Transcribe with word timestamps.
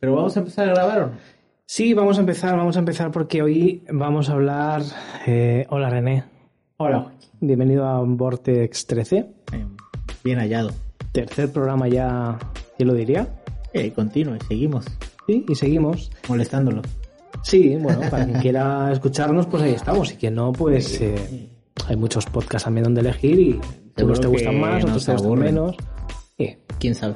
Pero 0.00 0.14
vamos 0.14 0.36
a 0.36 0.40
empezar 0.40 0.68
a 0.68 0.72
grabar 0.74 0.98
o 1.02 1.06
no? 1.08 1.12
Sí, 1.66 1.94
vamos 1.94 2.16
a 2.18 2.20
empezar, 2.20 2.56
vamos 2.56 2.76
a 2.76 2.78
empezar 2.80 3.10
porque 3.10 3.42
hoy 3.42 3.82
vamos 3.90 4.28
a 4.30 4.34
hablar. 4.34 4.82
eh, 5.26 5.66
hola 5.70 5.90
René, 5.90 6.24
Hola. 6.76 7.12
bienvenido 7.40 7.86
a 7.86 8.00
Vortex 8.02 8.86
13, 8.86 9.16
Eh, 9.52 9.66
bien 10.22 10.38
hallado. 10.38 10.70
tercer 11.12 11.50
programa 11.52 11.88
ya, 11.88 12.38
¿quién 12.76 12.88
lo 12.88 12.94
diría? 12.94 13.26
Eh, 13.72 13.92
continúe, 13.92 14.38
seguimos 14.46 14.84
Sí, 15.26 15.44
y 15.48 15.54
seguimos. 15.54 16.10
molestándolo. 16.28 16.82
Sí, 17.42 17.76
bueno, 17.76 18.00
para 18.10 18.24
quien 18.26 18.40
quiera 18.40 18.90
escucharnos, 18.92 19.46
pues 19.46 19.62
ahí 19.62 19.72
estamos, 19.72 20.12
y 20.12 20.16
quien 20.16 20.34
no, 20.34 20.52
pues 20.52 21.00
eh, 21.00 21.48
hay 21.88 21.96
muchos 21.96 22.26
podcasts 22.26 22.64
también 22.64 22.84
donde 22.84 23.00
elegir 23.00 23.38
y 23.40 23.60
unos 24.02 24.20
te 24.20 24.26
gustan 24.28 24.60
más, 24.60 24.84
otros 24.84 25.04
te 25.04 25.12
gustan 25.12 25.38
menos. 25.38 25.76
¿Quién 26.78 26.94
sabe? 26.94 27.14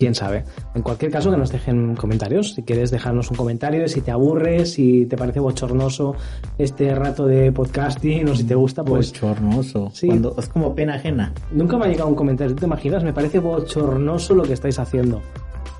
Quién 0.00 0.14
sabe. 0.14 0.44
En 0.76 0.82
cualquier 0.82 1.10
caso, 1.10 1.28
que 1.32 1.36
nos 1.36 1.50
dejen 1.50 1.96
comentarios. 1.96 2.54
Si 2.54 2.62
quieres 2.62 2.92
dejarnos 2.92 3.32
un 3.32 3.36
comentario 3.36 3.80
de 3.80 3.88
si 3.88 4.00
te 4.00 4.12
aburres, 4.12 4.74
si 4.74 5.06
te 5.06 5.16
parece 5.16 5.40
bochornoso 5.40 6.14
este 6.56 6.94
rato 6.94 7.26
de 7.26 7.50
podcasting 7.50 8.28
o 8.28 8.36
si 8.36 8.44
te 8.44 8.54
gusta, 8.54 8.84
pues 8.84 9.10
Bochornoso. 9.12 9.90
Sí. 9.92 10.06
Cuando 10.06 10.36
es 10.38 10.48
como 10.50 10.72
pena 10.76 10.94
ajena. 10.94 11.32
nunca 11.50 11.76
me 11.76 11.86
ha 11.86 11.88
llegado 11.88 12.08
un 12.08 12.14
comentario. 12.14 12.54
¿Tú 12.54 12.60
te 12.60 12.66
imaginas? 12.66 13.02
Me 13.02 13.12
parece 13.12 13.40
bochornoso 13.40 14.34
lo 14.36 14.44
que 14.44 14.52
estáis 14.52 14.78
haciendo. 14.78 15.20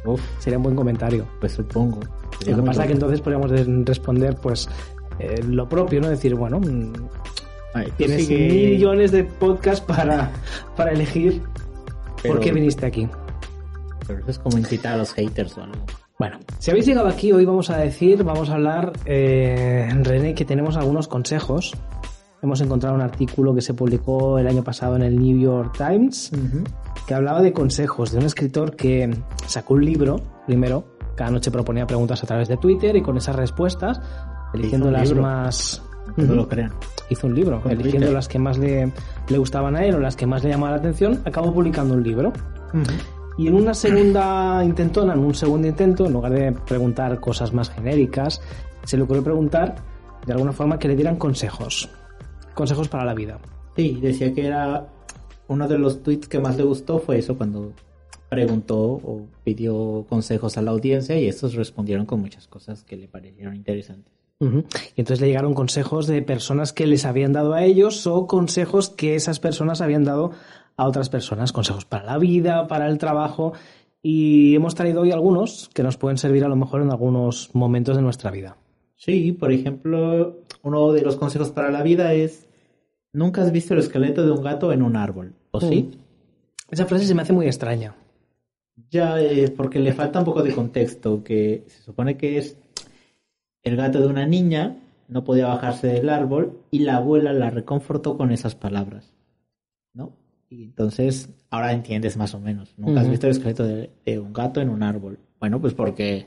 Uf, 0.05 0.21
Sería 0.41 0.57
un 0.57 0.65
buen 0.65 0.75
comentario. 0.75 1.25
pues 1.39 1.53
supongo. 1.53 2.01
Sería 2.41 2.57
Lo 2.57 2.63
que 2.65 2.67
pasa 2.67 2.83
es 2.83 2.87
que 2.89 2.93
entonces 2.95 3.21
podríamos 3.21 3.53
de- 3.53 3.83
responder, 3.85 4.35
pues, 4.43 4.69
eh, 5.21 5.41
lo 5.47 5.69
propio, 5.69 6.01
¿no? 6.01 6.09
Decir, 6.09 6.35
bueno, 6.35 6.59
mm, 6.59 6.93
Ay, 7.73 7.93
tienes 7.97 8.27
sigue- 8.27 8.71
millones 8.73 9.13
de 9.13 9.23
podcasts 9.23 9.81
para, 9.87 10.33
para 10.77 10.91
elegir 10.91 11.41
por 12.27 12.41
qué 12.41 12.51
viniste 12.51 12.85
aquí. 12.85 13.07
Eso 14.09 14.31
es 14.31 14.39
como 14.39 14.59
incitar 14.59 14.95
a 14.95 14.97
los 14.99 15.13
haters 15.13 15.57
o 15.59 15.63
algo. 15.63 15.85
Bueno, 16.19 16.39
si 16.59 16.71
habéis 16.71 16.87
llegado 16.87 17.07
aquí, 17.09 17.31
hoy 17.33 17.45
vamos 17.45 17.71
a 17.71 17.77
decir, 17.77 18.25
vamos 18.25 18.51
a 18.51 18.55
hablar, 18.55 18.93
eh, 19.05 19.89
René, 20.03 20.35
que 20.35 20.45
tenemos 20.45 20.77
algunos 20.77 21.07
consejos. 21.07 21.75
Hemos 22.43 22.61
encontrado 22.61 22.95
un 22.95 23.03
artículo 23.03 23.55
que 23.55 23.61
se 23.61 23.75
publicó 23.75 24.39
el 24.39 24.47
año 24.47 24.63
pasado 24.65 24.97
en 24.97 25.03
el 25.03 25.19
New 25.19 25.39
York 25.41 25.77
Times 25.77 26.31
que 27.07 27.15
hablaba 27.15 27.41
de 27.43 27.53
consejos 27.53 28.13
de 28.13 28.19
un 28.19 28.25
escritor 28.27 28.77
que 28.77 29.11
sacó 29.47 29.75
un 29.75 29.85
libro, 29.85 30.21
primero, 30.47 30.85
cada 31.17 31.31
noche 31.31 31.51
proponía 31.51 31.87
preguntas 31.87 32.23
a 32.23 32.27
través 32.27 32.47
de 32.49 32.57
Twitter 32.57 32.95
y 32.97 33.03
con 33.03 33.17
esas 33.17 33.35
respuestas, 33.35 34.01
eligiendo 34.55 34.91
las 34.91 35.09
libro? 35.09 35.23
más... 35.23 35.83
Aunque 36.07 36.23
no 36.23 36.35
lo 36.35 36.49
crean. 36.49 36.73
Hizo 37.11 37.27
un 37.27 37.35
libro, 37.35 37.61
Con 37.61 37.73
eligiendo 37.73 37.99
Twitter. 38.07 38.15
las 38.15 38.29
que 38.29 38.39
más 38.39 38.57
le, 38.59 38.93
le 39.29 39.39
gustaban 39.39 39.77
a 39.77 39.85
él 39.85 39.95
o 39.97 40.01
las 40.01 40.17
que 40.17 40.27
más 40.27 40.43
le 40.45 40.51
llamaban 40.51 40.75
la 40.75 40.79
atención, 40.81 41.21
acabó 41.25 41.53
publicando 41.53 41.95
un 41.95 42.03
libro. 42.03 42.33
Y 43.39 43.47
en 43.47 43.55
una 43.55 43.73
segunda 43.73 44.65
intentona, 44.65 45.15
en 45.15 45.21
un 45.21 45.33
segundo 45.33 45.69
intento, 45.69 46.07
en 46.07 46.13
lugar 46.13 46.33
de 46.33 46.51
preguntar 46.53 47.21
cosas 47.21 47.53
más 47.53 47.71
genéricas, 47.71 48.43
se 48.85 48.97
le 48.97 49.05
ocurrió 49.05 49.23
preguntar 49.23 49.77
de 50.27 50.33
alguna 50.33 50.53
forma 50.53 50.79
que 50.79 50.89
le 50.89 50.97
dieran 50.97 51.17
consejos. 51.17 51.89
Consejos 52.55 52.89
para 52.89 53.05
la 53.05 53.15
vida. 53.15 53.39
Sí, 53.77 53.97
decía 54.03 54.35
que 54.35 54.45
era 54.45 54.89
uno 55.47 55.69
de 55.69 55.79
los 55.79 56.03
tweets 56.03 56.27
que 56.27 56.41
más 56.41 56.57
le 56.57 56.65
gustó 56.65 56.99
fue 56.99 57.19
eso 57.19 57.39
cuando 57.39 57.73
preguntó 58.29 58.77
o 58.77 59.29
pidió 59.45 60.05
consejos 60.09 60.59
a 60.59 60.63
la 60.63 60.73
audiencia 60.73 61.17
y 61.17 61.29
estos 61.29 61.55
respondieron 61.55 62.07
con 62.07 62.21
muchas 62.21 62.49
cosas 62.49 62.83
que 62.83 62.97
le 62.97 63.07
parecieron 63.07 63.55
interesantes. 63.55 64.13
Ujú. 64.41 64.65
Y 64.95 65.01
entonces 65.01 65.21
le 65.21 65.29
llegaron 65.29 65.55
consejos 65.55 66.07
de 66.07 66.23
personas 66.23 66.73
que 66.73 66.87
les 66.87 67.05
habían 67.05 67.33
dado 67.33 67.55
a 67.55 67.65
ellos 67.65 68.07
o 68.07 68.27
consejos 68.27 68.89
que 68.91 69.17
esas 69.17 69.41
personas 69.41 69.81
habían 69.81 70.05
dado 70.05 70.33
a 70.79 70.87
otras 70.87 71.11
personas. 71.11 71.53
Consejos 71.53 71.85
para 71.85 72.05
la 72.05 72.17
vida, 72.17 72.67
para 72.67 72.89
el 72.89 72.97
trabajo. 72.97 73.53
Y 74.01 74.55
hemos 74.55 74.75
traído 74.75 75.03
hoy 75.03 75.13
algunos 75.13 75.69
que 75.75 75.83
nos 75.83 75.99
pueden 75.99 76.17
servir 76.17 76.45
a 76.45 76.49
lo 76.49 76.57
mejor 76.57 76.81
en 76.81 76.91
algunos 76.91 77.55
momentos 77.55 77.97
de 77.97 78.03
nuestra 78.03 78.31
vida. 78.31 78.57
Sí, 78.95 79.33
por 79.33 79.53
ejemplo, 79.53 80.39
uno 80.63 80.93
de 80.93 81.03
los 81.03 81.17
consejos 81.17 81.51
para 81.51 81.71
la 81.71 81.83
vida 81.83 82.15
es 82.15 82.49
nunca 83.13 83.43
has 83.43 83.53
visto 83.53 83.75
el 83.75 83.81
esqueleto 83.81 84.25
de 84.25 84.33
un 84.33 84.43
gato 84.43 84.73
en 84.73 84.83
un 84.83 84.97
árbol, 84.97 85.35
¿o 85.51 85.61
sí? 85.61 85.91
Esa 86.71 86.87
frase 86.87 87.07
se 87.07 87.15
me 87.15 87.23
hace 87.23 87.33
muy 87.33 87.47
extraña. 87.47 87.95
Ya, 88.91 89.21
eh, 89.21 89.53
porque 89.57 89.81
le 89.81 89.93
falta 89.93 90.21
un 90.21 90.25
poco 90.25 90.43
de 90.43 90.55
contexto, 90.55 91.23
que 91.25 91.65
se 91.67 91.83
supone 91.83 92.17
que 92.17 92.39
es 92.39 92.57
el 93.63 93.77
gato 93.77 94.01
de 94.01 94.07
una 94.07 94.27
niña, 94.27 94.77
no 95.09 95.25
podía 95.25 95.49
bajarse 95.49 95.89
del 95.89 96.09
árbol 96.09 96.61
y 96.71 96.81
la 96.81 96.97
abuela 96.97 97.33
la 97.33 97.51
reconfortó 97.51 98.17
con 98.17 98.31
esas 98.31 98.55
palabras. 98.55 99.18
Y 100.49 100.65
entonces, 100.65 101.29
ahora 101.51 101.73
entiendes 101.73 102.17
más 102.17 102.35
o 102.35 102.41
menos. 102.41 102.75
Nunca 102.77 103.03
has 103.03 103.11
visto 103.11 103.27
el 103.27 103.33
esqueleto 103.33 103.65
de, 103.65 103.91
de 104.05 104.19
un 104.19 104.33
gato 104.33 104.61
en 104.61 104.71
un 104.71 104.83
árbol. 104.83 105.19
Bueno, 105.39 105.61
pues 105.61 105.75
porque 105.75 106.27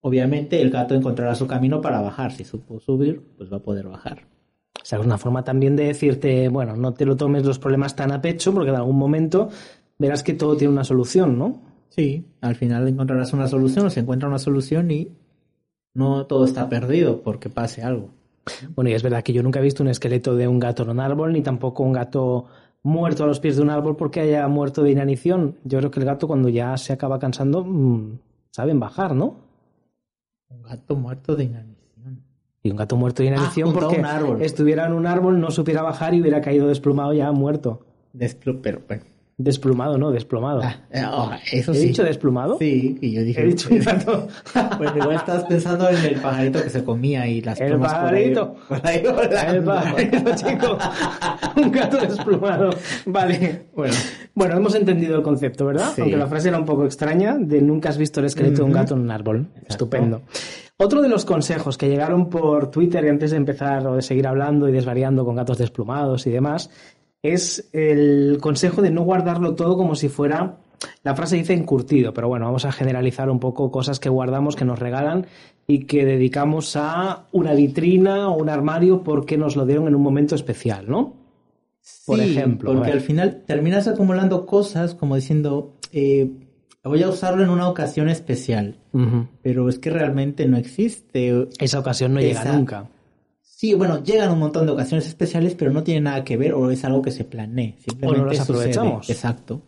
obviamente 0.00 0.60
el 0.60 0.70
gato 0.70 0.94
encontrará 0.94 1.34
su 1.34 1.46
camino 1.46 1.80
para 1.80 2.00
bajar. 2.00 2.32
Si 2.32 2.44
supo 2.44 2.80
subir, 2.80 3.22
pues 3.36 3.52
va 3.52 3.58
a 3.58 3.62
poder 3.62 3.86
bajar. 3.86 4.26
O 4.74 4.84
sea, 4.84 5.00
es 5.00 5.04
una 5.04 5.18
forma 5.18 5.42
también 5.42 5.74
de 5.74 5.84
decirte, 5.84 6.48
bueno, 6.48 6.76
no 6.76 6.94
te 6.94 7.04
lo 7.04 7.16
tomes 7.16 7.44
los 7.44 7.58
problemas 7.58 7.96
tan 7.96 8.12
a 8.12 8.20
pecho 8.20 8.52
porque 8.54 8.70
en 8.70 8.76
algún 8.76 8.96
momento 8.96 9.48
verás 9.98 10.22
que 10.22 10.34
todo 10.34 10.56
tiene 10.56 10.72
una 10.72 10.84
solución, 10.84 11.38
¿no? 11.38 11.60
Sí, 11.88 12.24
al 12.40 12.54
final 12.54 12.86
encontrarás 12.86 13.32
una 13.32 13.48
solución 13.48 13.86
o 13.86 13.90
se 13.90 14.00
encuentra 14.00 14.28
una 14.28 14.38
solución 14.38 14.90
y 14.90 15.08
no 15.94 16.26
todo 16.26 16.44
está 16.44 16.68
perdido 16.68 17.22
porque 17.22 17.48
pase 17.48 17.82
algo. 17.82 18.10
Bueno, 18.76 18.90
y 18.90 18.92
es 18.92 19.02
verdad 19.02 19.24
que 19.24 19.32
yo 19.32 19.42
nunca 19.42 19.58
he 19.58 19.62
visto 19.62 19.82
un 19.82 19.88
esqueleto 19.88 20.36
de 20.36 20.46
un 20.46 20.60
gato 20.60 20.84
en 20.84 20.90
un 20.90 21.00
árbol, 21.00 21.32
ni 21.32 21.42
tampoco 21.42 21.82
un 21.82 21.92
gato 21.92 22.46
muerto 22.86 23.24
a 23.24 23.26
los 23.26 23.40
pies 23.40 23.56
de 23.56 23.62
un 23.62 23.70
árbol 23.70 23.96
porque 23.96 24.20
haya 24.20 24.46
muerto 24.46 24.82
de 24.84 24.92
inanición. 24.92 25.56
Yo 25.64 25.78
creo 25.78 25.90
que 25.90 25.98
el 25.98 26.06
gato 26.06 26.28
cuando 26.28 26.48
ya 26.48 26.76
se 26.76 26.92
acaba 26.92 27.18
cansando, 27.18 27.64
mm, 27.64 28.18
saben 28.52 28.78
bajar, 28.78 29.14
¿no? 29.14 29.36
Un 30.48 30.62
gato 30.62 30.94
muerto 30.94 31.34
de 31.34 31.44
inanición. 31.44 32.22
Y 32.62 32.70
un 32.70 32.76
gato 32.76 32.96
muerto 32.96 33.22
de 33.24 33.28
inanición 33.30 33.70
Ah, 33.70 33.72
porque 33.74 33.98
un 33.98 34.04
árbol. 34.06 34.42
estuviera 34.42 34.86
en 34.86 34.92
un 34.92 35.06
árbol, 35.06 35.40
no 35.40 35.50
supiera 35.50 35.82
bajar 35.82 36.14
y 36.14 36.20
hubiera 36.20 36.40
caído 36.40 36.68
desplumado 36.68 37.12
ya 37.12 37.30
muerto. 37.32 37.84
Pero 38.62 38.82
bueno. 38.86 39.02
Desplumado, 39.38 39.98
no, 39.98 40.10
desplomado. 40.12 40.62
Ah, 40.64 40.76
eh, 40.90 41.04
oh, 41.12 41.30
eso 41.52 41.72
¿He 41.72 41.74
sí. 41.74 41.86
dicho 41.88 42.02
desplumado? 42.02 42.56
Sí, 42.58 42.96
y 43.02 43.12
yo 43.12 43.22
dije. 43.22 43.42
He 43.42 43.46
dicho 43.48 43.68
un 43.70 43.80
gato. 43.80 44.26
Pues 44.78 44.90
igual 44.96 45.16
estabas 45.16 45.44
pensando 45.44 45.90
en 45.90 45.96
el 46.04 46.14
pajarito 46.20 46.62
que 46.62 46.70
se 46.70 46.82
comía 46.82 47.26
y 47.26 47.42
las 47.42 47.60
El 47.60 47.72
plumas 47.72 47.92
por 47.92 48.14
ahí- 48.14 48.34
pajarito. 48.34 48.54
por 48.66 48.86
ahí. 48.86 49.02
El 49.56 49.62
pajarito, 49.64 50.34
chico. 50.36 50.78
Un 51.56 51.70
gato 51.70 51.98
desplumado. 51.98 52.70
Vale. 53.04 53.66
Bueno, 53.74 53.94
Bueno, 54.34 54.56
hemos 54.56 54.74
entendido 54.74 55.16
el 55.16 55.22
concepto, 55.22 55.66
¿verdad? 55.66 55.92
Sí. 55.94 56.00
Aunque 56.00 56.16
la 56.16 56.26
frase 56.28 56.48
era 56.48 56.58
un 56.58 56.64
poco 56.64 56.86
extraña, 56.86 57.36
de 57.38 57.60
nunca 57.60 57.90
has 57.90 57.98
visto 57.98 58.20
el 58.20 58.26
esqueleto 58.26 58.56
de 58.58 58.62
un 58.62 58.72
gato 58.72 58.94
en 58.94 59.00
un 59.00 59.10
árbol. 59.10 59.48
Estupendo. 59.68 60.22
Otro 60.78 61.00
de 61.00 61.08
los 61.08 61.24
consejos 61.24 61.78
que 61.78 61.88
llegaron 61.88 62.28
por 62.28 62.70
Twitter 62.70 63.04
y 63.04 63.08
antes 63.08 63.30
de 63.30 63.38
empezar 63.38 63.86
o 63.86 63.96
de 63.96 64.02
seguir 64.02 64.26
hablando 64.26 64.68
y 64.68 64.72
desvariando 64.72 65.24
con 65.24 65.34
gatos 65.36 65.56
desplumados 65.58 66.26
y 66.26 66.30
demás, 66.30 66.70
es 67.32 67.68
el 67.72 68.38
consejo 68.40 68.82
de 68.82 68.90
no 68.90 69.02
guardarlo 69.02 69.54
todo 69.54 69.76
como 69.76 69.94
si 69.94 70.08
fuera, 70.08 70.58
la 71.02 71.14
frase 71.14 71.36
dice 71.36 71.54
encurtido, 71.54 72.12
pero 72.12 72.28
bueno, 72.28 72.46
vamos 72.46 72.64
a 72.64 72.72
generalizar 72.72 73.30
un 73.30 73.40
poco 73.40 73.70
cosas 73.70 73.98
que 73.98 74.08
guardamos, 74.08 74.56
que 74.56 74.64
nos 74.64 74.78
regalan 74.78 75.26
y 75.66 75.84
que 75.84 76.04
dedicamos 76.04 76.76
a 76.76 77.26
una 77.32 77.54
vitrina 77.54 78.28
o 78.28 78.36
un 78.36 78.48
armario 78.48 79.02
porque 79.02 79.36
nos 79.36 79.56
lo 79.56 79.66
dieron 79.66 79.88
en 79.88 79.94
un 79.94 80.02
momento 80.02 80.34
especial, 80.34 80.88
¿no? 80.88 81.14
Por 82.04 82.18
sí, 82.18 82.30
ejemplo, 82.30 82.74
Porque 82.74 82.92
al 82.92 83.00
final 83.00 83.42
terminas 83.46 83.86
acumulando 83.86 84.44
cosas 84.44 84.94
como 84.94 85.14
diciendo, 85.14 85.74
eh, 85.92 86.30
voy 86.82 87.02
a 87.02 87.08
usarlo 87.08 87.42
en 87.42 87.50
una 87.50 87.68
ocasión 87.68 88.08
especial. 88.08 88.78
Pero 89.42 89.68
es 89.68 89.78
que 89.78 89.90
realmente 89.90 90.46
no 90.46 90.56
existe. 90.56 91.48
Esa 91.58 91.78
ocasión 91.78 92.14
no 92.14 92.20
llega 92.20 92.44
nunca. 92.44 92.88
Sí, 93.56 93.72
bueno, 93.72 94.02
llegan 94.04 94.30
un 94.32 94.38
montón 94.38 94.66
de 94.66 94.72
ocasiones 94.72 95.06
especiales, 95.08 95.54
pero 95.54 95.70
no 95.70 95.82
tiene 95.82 96.02
nada 96.02 96.22
que 96.24 96.36
ver 96.36 96.52
o 96.52 96.70
es 96.70 96.84
algo 96.84 97.00
que 97.00 97.10
se 97.10 97.24
planee. 97.24 97.74
Simplemente 97.78 98.36
las 98.36 98.46
sucede. 98.46 98.58
aprovechamos. 98.72 99.08
Exacto. 99.08 99.62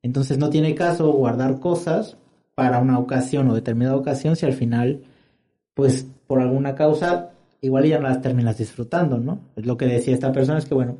Entonces 0.00 0.38
no 0.38 0.48
tiene 0.48 0.76
caso 0.76 1.10
guardar 1.10 1.58
cosas 1.58 2.16
para 2.54 2.78
una 2.78 3.00
ocasión 3.00 3.50
o 3.50 3.54
determinada 3.56 3.96
ocasión 3.96 4.36
si 4.36 4.46
al 4.46 4.52
final, 4.52 5.00
pues 5.74 6.06
por 6.28 6.40
alguna 6.40 6.76
causa, 6.76 7.30
igual 7.60 7.84
ya 7.86 7.98
no 7.98 8.06
las 8.08 8.22
terminas 8.22 8.58
disfrutando, 8.58 9.18
¿no? 9.18 9.40
Es 9.56 9.66
lo 9.66 9.76
que 9.76 9.86
decía 9.86 10.14
esta 10.14 10.30
persona, 10.30 10.58
es 10.60 10.66
que 10.66 10.74
bueno, 10.74 10.98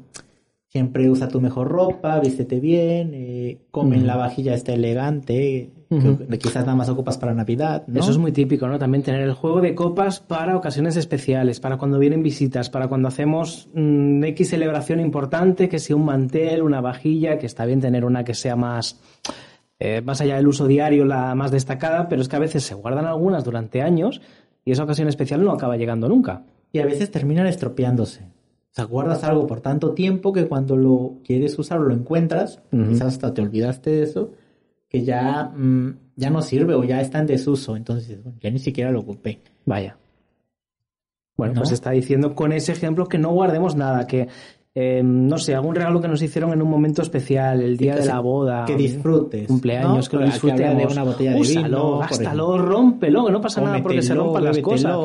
siempre 0.66 1.08
usa 1.08 1.28
tu 1.28 1.40
mejor 1.40 1.68
ropa, 1.68 2.18
vístete 2.18 2.58
bien, 2.58 3.12
eh, 3.14 3.58
come 3.70 3.94
en 3.94 4.00
Ujú. 4.02 4.08
la 4.08 4.16
vajilla 4.16 4.54
esta 4.54 4.72
elegante, 4.72 5.70
Que 6.28 6.38
quizás 6.38 6.64
nada 6.64 6.74
más 6.76 6.88
ocupas 6.88 7.18
para 7.18 7.34
Navidad, 7.34 7.84
¿no? 7.86 8.00
Eso 8.00 8.10
es 8.10 8.18
muy 8.18 8.32
típico, 8.32 8.66
¿no? 8.66 8.78
También 8.78 9.02
tener 9.02 9.20
el 9.22 9.34
juego 9.34 9.60
de 9.60 9.74
copas 9.74 10.20
para 10.20 10.56
ocasiones 10.56 10.96
especiales, 10.96 11.60
para 11.60 11.76
cuando 11.76 11.98
vienen 11.98 12.22
visitas, 12.22 12.70
para 12.70 12.88
cuando 12.88 13.08
hacemos 13.08 13.68
mm, 13.74 14.24
X 14.24 14.50
celebración 14.50 15.00
importante, 15.00 15.68
que 15.68 15.78
sea 15.78 15.96
un 15.96 16.04
mantel, 16.04 16.62
una 16.62 16.80
vajilla, 16.80 17.38
que 17.38 17.46
está 17.46 17.66
bien 17.66 17.80
tener 17.80 18.04
una 18.04 18.24
que 18.24 18.34
sea 18.34 18.56
más, 18.56 19.00
eh, 19.78 20.00
más 20.00 20.20
allá 20.20 20.36
del 20.36 20.46
uso 20.48 20.66
diario, 20.66 21.04
la 21.04 21.34
más 21.34 21.50
destacada, 21.50 22.08
pero 22.08 22.22
es 22.22 22.28
que 22.28 22.36
a 22.36 22.40
veces 22.40 22.62
se 22.62 22.74
guardan 22.74 23.04
algunas 23.06 23.44
durante 23.44 23.82
años 23.82 24.20
y 24.64 24.72
esa 24.72 24.84
ocasión 24.84 25.08
especial 25.08 25.44
no 25.44 25.50
acaba 25.52 25.76
llegando 25.76 26.08
nunca. 26.08 26.44
Y 26.72 26.78
a 26.78 26.86
veces 26.86 27.10
terminan 27.10 27.46
estropeándose. 27.46 28.22
O 28.24 28.74
sea, 28.74 28.84
guardas 28.86 29.22
algo 29.24 29.46
por 29.46 29.60
tanto 29.60 29.90
tiempo 29.92 30.32
que 30.32 30.46
cuando 30.46 30.76
lo 30.76 31.18
quieres 31.24 31.58
usar 31.58 31.78
o 31.80 31.82
lo 31.82 31.92
encuentras, 31.92 32.62
Ujú. 32.72 32.88
quizás 32.88 33.08
hasta 33.08 33.34
te 33.34 33.42
olvidaste 33.42 33.90
de 33.90 34.02
eso, 34.04 34.30
que 34.92 35.04
ya, 35.04 35.44
mm, 35.44 35.96
ya 36.16 36.28
no 36.28 36.42
sirve 36.42 36.74
o 36.74 36.84
ya 36.84 37.00
está 37.00 37.18
en 37.18 37.26
desuso, 37.26 37.76
entonces 37.76 38.18
ya 38.40 38.50
ni 38.50 38.58
siquiera 38.58 38.90
lo 38.90 39.00
ocupé. 39.00 39.40
Vaya. 39.64 39.96
Bueno, 41.34 41.54
pues 41.54 41.72
está 41.72 41.90
diciendo 41.92 42.34
con 42.34 42.52
ese 42.52 42.72
ejemplo 42.72 43.08
que 43.08 43.18
no 43.18 43.30
guardemos 43.32 43.74
nada, 43.74 44.06
que 44.06 44.28
eh, 44.74 45.02
no 45.04 45.36
sé, 45.36 45.54
algún 45.54 45.74
regalo 45.74 46.00
que 46.00 46.08
nos 46.08 46.22
hicieron 46.22 46.50
en 46.54 46.62
un 46.62 46.70
momento 46.70 47.02
especial, 47.02 47.60
el 47.60 47.76
día 47.76 47.94
de 47.94 48.06
la 48.06 48.20
boda, 48.20 48.64
que 48.64 48.74
disfrutes, 48.74 49.46
cumpleaños, 49.46 50.08
que 50.08 50.16
lo 50.16 50.24
disfrutemos, 50.24 50.88
de 50.88 50.92
una 50.92 51.02
botella 51.02 51.32
de 51.32 51.98
gástalo, 52.00 52.56
rómpelo, 52.56 53.26
que 53.26 53.32
no 53.32 53.40
pasa 53.40 53.60
nada 53.60 53.82
porque 53.82 54.00
se 54.00 54.14
rompan 54.14 54.44
las 54.44 54.58
cosas. 54.60 54.96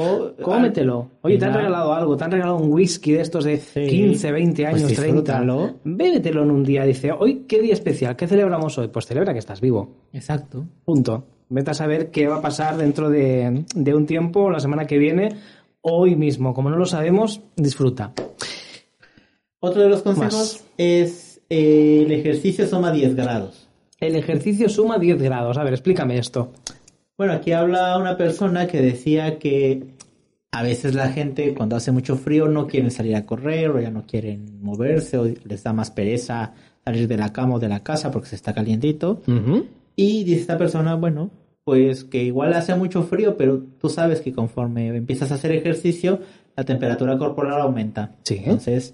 Cómetelo. 0.42 1.10
Oye, 1.22 1.38
te 1.38 1.46
han 1.46 1.54
regalado 1.54 1.94
algo, 1.94 2.16
te 2.16 2.24
han 2.24 2.32
regalado 2.32 2.58
un 2.58 2.72
whisky 2.72 3.12
de 3.12 3.22
estos 3.22 3.44
de 3.44 3.60
15, 3.60 4.32
20 4.32 4.66
años, 4.66 4.84
pues 4.84 4.96
30. 4.96 5.74
Bébetelo 5.84 6.44
en 6.44 6.52
un 6.52 6.64
día. 6.64 6.86
Dice, 6.86 7.12
hoy, 7.12 7.44
¿qué 7.48 7.62
día 7.62 7.74
especial? 7.74 8.16
¿Qué 8.16 8.26
celebramos 8.26 8.78
hoy? 8.78 8.88
Pues 8.88 9.06
celebra 9.06 9.34
que 9.34 9.40
estás 9.40 9.60
vivo. 9.60 9.90
Exacto. 10.14 10.66
Punto. 10.86 11.26
Vete 11.50 11.72
a 11.72 11.74
saber 11.74 12.10
qué 12.10 12.28
va 12.28 12.38
a 12.38 12.42
pasar 12.42 12.78
dentro 12.78 13.10
de, 13.10 13.66
de 13.76 13.94
un 13.94 14.06
tiempo, 14.06 14.50
la 14.50 14.60
semana 14.60 14.86
que 14.86 14.98
viene, 14.98 15.30
hoy 15.82 16.16
mismo. 16.16 16.54
Como 16.54 16.70
no 16.70 16.78
lo 16.78 16.86
sabemos, 16.86 17.42
disfruta. 17.56 18.14
Otro 19.60 19.82
de 19.82 19.90
los 19.90 20.04
consejos 20.04 20.64
es 20.78 21.42
eh, 21.50 22.04
el 22.06 22.12
ejercicio 22.12 22.68
suma 22.68 22.92
10 22.92 23.16
grados. 23.16 23.68
El 24.00 24.16
ejercicio 24.16 24.70
suma 24.70 25.00
10 25.00 25.22
grados. 25.22 25.58
A 25.58 25.64
ver, 25.64 25.74
explícame 25.74 26.18
esto. 26.18 26.52
Bueno, 27.18 27.34
aquí 27.34 27.52
habla 27.52 27.98
una 27.98 28.16
persona 28.16 28.68
que 28.68 28.82
decía 28.82 29.40
que 29.40 29.84
a 30.52 30.62
veces 30.62 30.94
la 30.94 31.10
gente 31.10 31.54
cuando 31.56 31.76
hace 31.76 31.92
mucho 31.92 32.16
frío 32.16 32.48
no 32.48 32.68
quieren 32.68 32.92
salir 32.92 33.16
a 33.16 33.26
correr 33.26 33.72
o 33.72 33.80
ya 33.80 33.90
no 33.90 34.06
quieren 34.06 34.60
moverse 34.62 35.18
o 35.18 35.26
les 35.26 35.64
da 35.64 35.74
más 35.74 35.92
pereza 35.92 36.54
salir 36.86 37.08
de 37.08 37.18
la 37.18 37.34
cama 37.34 37.56
o 37.56 37.60
de 37.60 37.68
la 37.68 37.84
casa 37.84 38.12
porque 38.12 38.30
se 38.30 38.36
está 38.36 38.54
calientito. 38.54 39.22
Y 39.96 40.24
dice 40.24 40.42
esta 40.42 40.58
persona, 40.58 40.96
bueno, 40.96 41.32
pues 41.64 42.04
que 42.04 42.24
igual 42.24 42.54
hace 42.54 42.76
mucho 42.76 43.04
frío, 43.04 43.36
pero 43.36 43.62
tú 43.80 43.90
sabes 43.90 44.22
que 44.22 44.32
conforme 44.32 44.88
empiezas 44.96 45.32
a 45.32 45.36
hacer 45.36 45.52
ejercicio, 45.52 46.22
la 46.56 46.64
temperatura 46.64 47.18
corporal 47.18 47.60
aumenta. 47.60 48.16
Sí. 48.24 48.38
Entonces, 48.38 48.94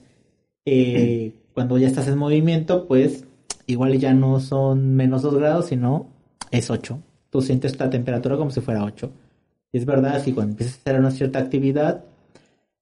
eh, 0.66 1.34
cuando 1.54 1.78
ya 1.78 1.88
estás 1.88 2.08
en 2.08 2.18
movimiento, 2.18 2.88
pues 2.88 3.26
igual 3.68 3.98
ya 4.00 4.14
no 4.14 4.40
son 4.40 4.96
menos 4.96 5.22
2 5.22 5.36
grados, 5.36 5.66
sino 5.68 6.08
es 6.52 6.70
8. 6.70 7.00
Tú 7.30 7.42
sientes 7.42 7.80
la 7.80 7.90
temperatura 7.90 8.38
como 8.38 8.52
si 8.52 8.62
fuera 8.62 8.84
8. 8.84 9.12
Y 9.72 9.78
es 9.78 9.86
verdad 9.86 10.24
que 10.24 10.34
cuando 10.34 10.52
empiezas 10.52 10.78
a 10.78 10.80
hacer 10.82 11.00
una 11.00 11.12
cierta 11.12 11.40
actividad, 11.40 12.04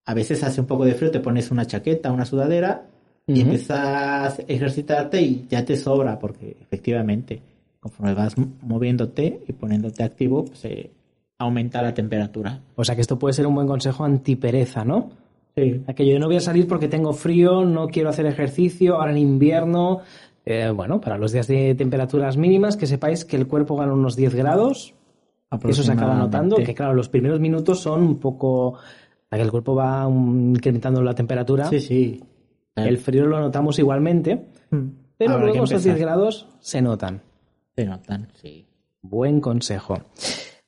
a 0.06 0.14
veces 0.14 0.44
hace 0.44 0.62
un 0.62 0.68
poco 0.68 0.86
de 0.86 0.94
frío, 0.94 1.12
te 1.12 1.20
pones 1.20 1.52
una 1.52 1.66
chaqueta, 1.66 2.12
una 2.12 2.26
sudadera 2.26 2.88
y 3.28 3.42
empiezas 3.42 4.40
a 4.40 4.42
ejercitarte 4.48 5.22
y 5.22 5.46
ya 5.50 5.64
te 5.64 5.78
sobra, 5.78 6.20
porque 6.20 6.58
efectivamente, 6.60 7.42
conforme 7.80 8.14
vas 8.14 8.36
moviéndote 8.62 9.44
y 9.48 9.54
poniéndote 9.54 10.04
activo, 10.04 10.48
se 10.54 10.70
pues, 10.70 10.90
aumenta 11.38 11.82
la 11.82 11.94
temperatura. 11.94 12.62
O 12.76 12.84
sea 12.84 12.96
que 12.96 13.02
esto 13.02 13.18
puede 13.18 13.34
ser 13.34 13.48
un 13.48 13.56
buen 13.56 13.68
consejo 13.68 14.04
antipereza, 14.04 14.84
¿no? 14.84 15.12
Sí. 15.56 15.84
Aquello 15.88 16.14
de 16.14 16.20
no 16.20 16.28
voy 16.28 16.38
a 16.38 16.42
salir 16.42 16.68
porque 16.68 16.88
tengo 16.88 17.14
frío, 17.14 17.66
no 17.66 17.88
quiero 17.88 18.10
hacer 18.10 18.26
ejercicio, 18.26 18.96
ahora 18.96 19.12
en 19.12 19.18
invierno. 19.18 20.02
Eh, 20.46 20.72
bueno, 20.74 21.00
para 21.00 21.18
los 21.18 21.32
días 21.32 21.48
de 21.48 21.76
temperaturas 21.76 22.38
mínimas, 22.38 22.78
que 22.78 22.88
sepáis 22.88 23.26
que 23.26 23.36
el 23.36 23.48
cuerpo 23.48 23.76
gana 23.76 23.94
unos 23.94 24.16
10 24.16 24.36
grados. 24.36 24.96
Eso 25.68 25.84
se 25.84 25.92
acaba 25.92 26.16
notando, 26.16 26.56
que 26.58 26.74
claro, 26.74 26.94
los 26.94 27.10
primeros 27.10 27.42
minutos 27.42 27.82
son 27.82 28.04
un 28.04 28.20
poco... 28.20 28.78
que 29.30 29.42
el 29.42 29.52
cuerpo 29.52 29.76
va 29.76 30.08
incrementando 30.10 31.02
la 31.02 31.14
temperatura. 31.14 31.66
Sí, 31.66 31.82
sí. 31.82 32.24
El 32.76 32.98
frío 32.98 33.26
lo 33.26 33.40
notamos 33.40 33.78
igualmente, 33.78 34.48
hmm. 34.70 34.88
pero 35.18 35.40
luego 35.40 35.66
esos 35.66 35.84
10 35.84 36.00
grados 36.00 36.48
se 36.62 36.82
notan. 36.82 37.22
Se 37.76 37.86
notan, 37.86 38.30
sí. 38.42 38.66
Buen 39.02 39.42
consejo. 39.42 39.98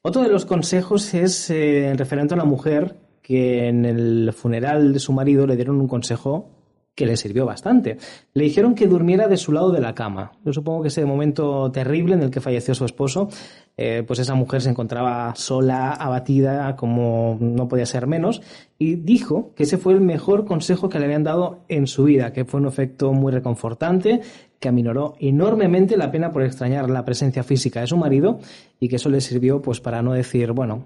Otro 0.02 0.22
de 0.22 0.28
los 0.28 0.46
consejos 0.46 1.14
es 1.14 1.50
eh, 1.50 1.94
referente 1.96 2.34
a 2.34 2.36
una 2.36 2.46
mujer 2.46 2.98
que 3.24 3.68
en 3.68 3.86
el 3.86 4.32
funeral 4.34 4.94
de 4.94 5.00
su 5.00 5.14
marido 5.14 5.48
le 5.48 5.56
dieron 5.56 5.80
un 5.80 5.88
consejo 5.88 6.52
que 6.94 7.06
le 7.08 7.18
sirvió 7.18 7.46
bastante. 7.46 7.98
Le 8.34 8.44
dijeron 8.44 8.76
que 8.76 8.86
durmiera 8.86 9.28
de 9.28 9.38
su 9.38 9.52
lado 9.52 9.72
de 9.72 9.82
la 9.82 9.96
cama. 9.96 10.34
Yo 10.46 10.54
supongo 10.54 10.84
que 10.84 10.90
ese 10.90 11.06
momento 11.06 11.72
terrible 11.72 12.14
en 12.14 12.22
el 12.22 12.30
que 12.30 12.42
falleció 12.42 12.76
su 12.76 12.86
esposo, 12.86 13.30
eh, 13.76 14.04
pues 14.06 14.20
esa 14.20 14.36
mujer 14.36 14.62
se 14.62 14.70
encontraba 14.70 15.34
sola, 15.36 15.92
abatida, 15.92 16.76
como 16.76 17.38
no 17.40 17.68
podía 17.68 17.86
ser 17.86 18.06
menos, 18.06 18.42
y 18.78 18.96
dijo 18.96 19.54
que 19.56 19.64
ese 19.64 19.78
fue 19.78 19.94
el 19.94 20.02
mejor 20.02 20.46
consejo 20.46 20.90
que 20.90 21.00
le 21.00 21.06
habían 21.06 21.24
dado 21.24 21.62
en 21.70 21.88
su 21.88 22.04
vida, 22.04 22.34
que 22.34 22.46
fue 22.46 22.60
un 22.60 22.68
efecto 22.68 23.14
muy 23.14 23.32
reconfortante 23.32 24.22
que 24.64 24.70
aminoró 24.70 25.16
enormemente 25.20 25.98
la 25.98 26.10
pena 26.10 26.32
por 26.32 26.42
extrañar 26.42 26.90
la 26.90 27.04
presencia 27.04 27.44
física 27.44 27.82
de 27.82 27.88
su 27.88 27.98
marido 27.98 28.40
y 28.80 28.88
que 28.88 28.96
eso 28.96 29.10
le 29.10 29.20
sirvió 29.20 29.62
pues 29.62 29.82
para 29.82 30.02
no 30.02 30.14
decir, 30.14 30.54
bueno, 30.54 30.86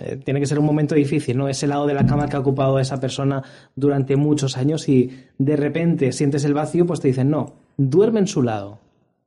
eh, 0.00 0.20
tiene 0.24 0.38
que 0.38 0.46
ser 0.46 0.60
un 0.60 0.64
momento 0.64 0.94
difícil, 0.94 1.36
¿no? 1.36 1.48
Ese 1.48 1.66
lado 1.66 1.88
de 1.88 1.94
la 1.94 2.06
cama 2.06 2.28
que 2.28 2.36
ha 2.36 2.40
ocupado 2.40 2.78
esa 2.78 3.00
persona 3.00 3.42
durante 3.74 4.14
muchos 4.14 4.56
años 4.56 4.88
y 4.88 5.10
de 5.38 5.56
repente 5.56 6.12
sientes 6.12 6.44
el 6.44 6.54
vacío, 6.54 6.86
pues 6.86 7.00
te 7.00 7.08
dicen, 7.08 7.28
no, 7.28 7.54
duerme 7.76 8.20
en 8.20 8.28
su 8.28 8.42
lado. 8.42 8.85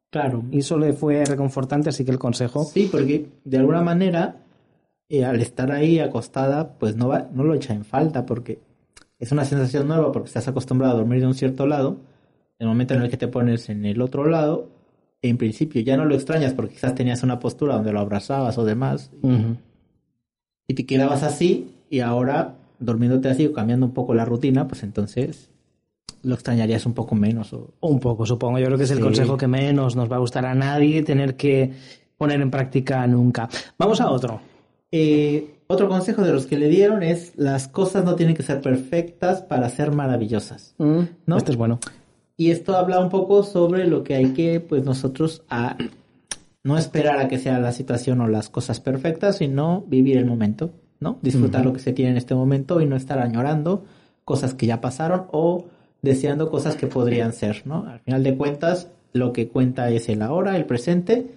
Claro. 0.10 0.44
Y 0.52 0.60
eso 0.60 0.78
le 0.78 0.94
fue 0.94 1.24
reconfortante, 1.26 1.90
así 1.90 2.04
que 2.04 2.12
el 2.12 2.20
consejo... 2.20 2.64
Sí, 2.64 2.90
porque 2.92 3.28
de 3.44 3.58
alguna 3.58 3.82
manera, 3.82 4.38
eh, 5.08 5.24
al 5.24 5.40
estar 5.42 5.72
ahí 5.72 6.00
acostada, 6.00 6.78
pues 6.80 6.96
no, 6.96 7.10
va, 7.10 7.30
no 7.32 7.44
lo 7.44 7.54
echa 7.54 7.74
en 7.74 7.86
falta, 7.86 8.26
porque 8.26 8.60
es 9.20 9.32
una 9.32 9.46
sensación 9.46 9.88
nueva, 9.88 10.12
porque 10.12 10.28
estás 10.28 10.48
acostumbrado 10.48 10.94
a 10.94 10.98
dormir 10.98 11.20
de 11.20 11.28
un 11.28 11.36
cierto 11.36 11.68
lado, 11.68 11.98
el 12.58 12.68
momento 12.68 12.94
en 12.94 13.02
el 13.02 13.10
que 13.10 13.18
te 13.18 13.28
pones 13.28 13.70
en 13.70 13.86
el 13.86 14.02
otro 14.02 14.26
lado, 14.28 14.70
en 15.22 15.38
principio 15.38 15.82
ya 15.82 15.98
no 15.98 16.06
lo 16.06 16.16
extrañas 16.16 16.54
porque 16.54 16.76
quizás 16.76 16.96
tenías 16.96 17.24
una 17.24 17.40
postura 17.40 17.76
donde 17.76 17.92
lo 17.92 18.00
abrazabas 18.00 18.58
o 18.58 18.66
demás. 18.66 19.12
Y 20.68 20.74
te 20.74 20.86
quedabas 20.86 21.24
así 21.24 21.76
y 21.90 22.00
ahora 22.00 22.56
durmiéndote 22.80 23.30
así 23.30 23.46
o 23.46 23.54
cambiando 23.54 23.86
un 23.86 23.94
poco 23.94 24.14
la 24.14 24.26
rutina, 24.26 24.68
pues 24.68 24.84
entonces 24.84 25.49
lo 26.24 26.34
extrañarías 26.36 26.86
un 26.86 26.94
poco 26.94 27.16
menos. 27.16 27.54
O... 27.54 27.74
Un 27.82 28.00
poco, 28.00 28.26
supongo. 28.26 28.60
Yo 28.60 28.66
creo 28.66 28.78
que 28.78 28.84
es 28.84 28.92
el 28.92 29.00
consejo 29.00 29.38
que 29.38 29.48
menos 29.48 29.96
nos 29.96 30.12
va 30.12 30.18
a 30.18 30.20
gustar 30.20 30.46
a 30.46 30.56
nadie 30.56 31.04
tener 31.04 31.36
que 31.36 31.72
poner 32.18 32.42
en 32.42 32.52
práctica 32.52 33.06
nunca. 33.08 33.50
Vamos 33.78 34.02
a 34.02 34.10
otro. 34.10 34.42
Eh, 34.92 35.56
otro 35.68 35.88
consejo 35.88 36.24
de 36.24 36.34
los 36.34 36.48
que 36.48 36.58
le 36.58 36.68
dieron 36.68 37.04
es 37.04 37.34
las 37.36 37.68
cosas 37.68 38.04
no 38.04 38.16
tienen 38.16 38.36
que 38.36 38.44
ser 38.44 38.62
perfectas 38.62 39.42
para 39.42 39.70
ser 39.70 39.92
maravillosas. 39.92 40.74
Mm, 40.78 41.02
¿no? 41.26 41.38
Esto 41.38 41.52
es 41.52 41.58
bueno. 41.58 41.80
Y 42.38 42.52
esto 42.52 42.76
habla 42.76 43.00
un 43.00 43.10
poco 43.10 43.44
sobre 43.44 43.86
lo 43.86 44.04
que 44.04 44.16
hay 44.16 44.34
que, 44.34 44.60
pues 44.62 44.84
nosotros, 44.84 45.44
a 45.50 45.78
no 46.64 46.78
esperar 46.78 47.20
a 47.20 47.28
que 47.28 47.38
sea 47.38 47.60
la 47.60 47.72
situación 47.72 48.22
o 48.22 48.28
las 48.28 48.50
cosas 48.50 48.80
perfectas, 48.80 49.38
sino 49.38 49.84
vivir 49.88 50.18
el 50.18 50.26
momento, 50.26 50.72
¿no? 51.00 51.20
Disfrutar 51.22 51.66
lo 51.66 51.74
que 51.74 51.80
se 51.80 51.94
tiene 51.94 52.12
en 52.12 52.18
este 52.18 52.36
momento 52.36 52.82
y 52.82 52.86
no 52.86 52.96
estar 52.96 53.20
añorando 53.20 53.84
cosas 54.26 54.54
que 54.54 54.68
ya 54.68 54.80
pasaron 54.80 55.26
o 55.32 55.66
deseando 56.02 56.50
cosas 56.50 56.76
que 56.76 56.88
podrían 56.88 57.34
ser, 57.34 57.64
¿no? 57.66 57.86
Al 57.88 58.00
final 58.00 58.24
de 58.24 58.38
cuentas, 58.38 58.92
lo 59.14 59.34
que 59.34 59.50
cuenta 59.50 59.90
es 59.90 60.10
el 60.10 60.22
ahora, 60.22 60.56
el 60.56 60.66
presente, 60.66 61.28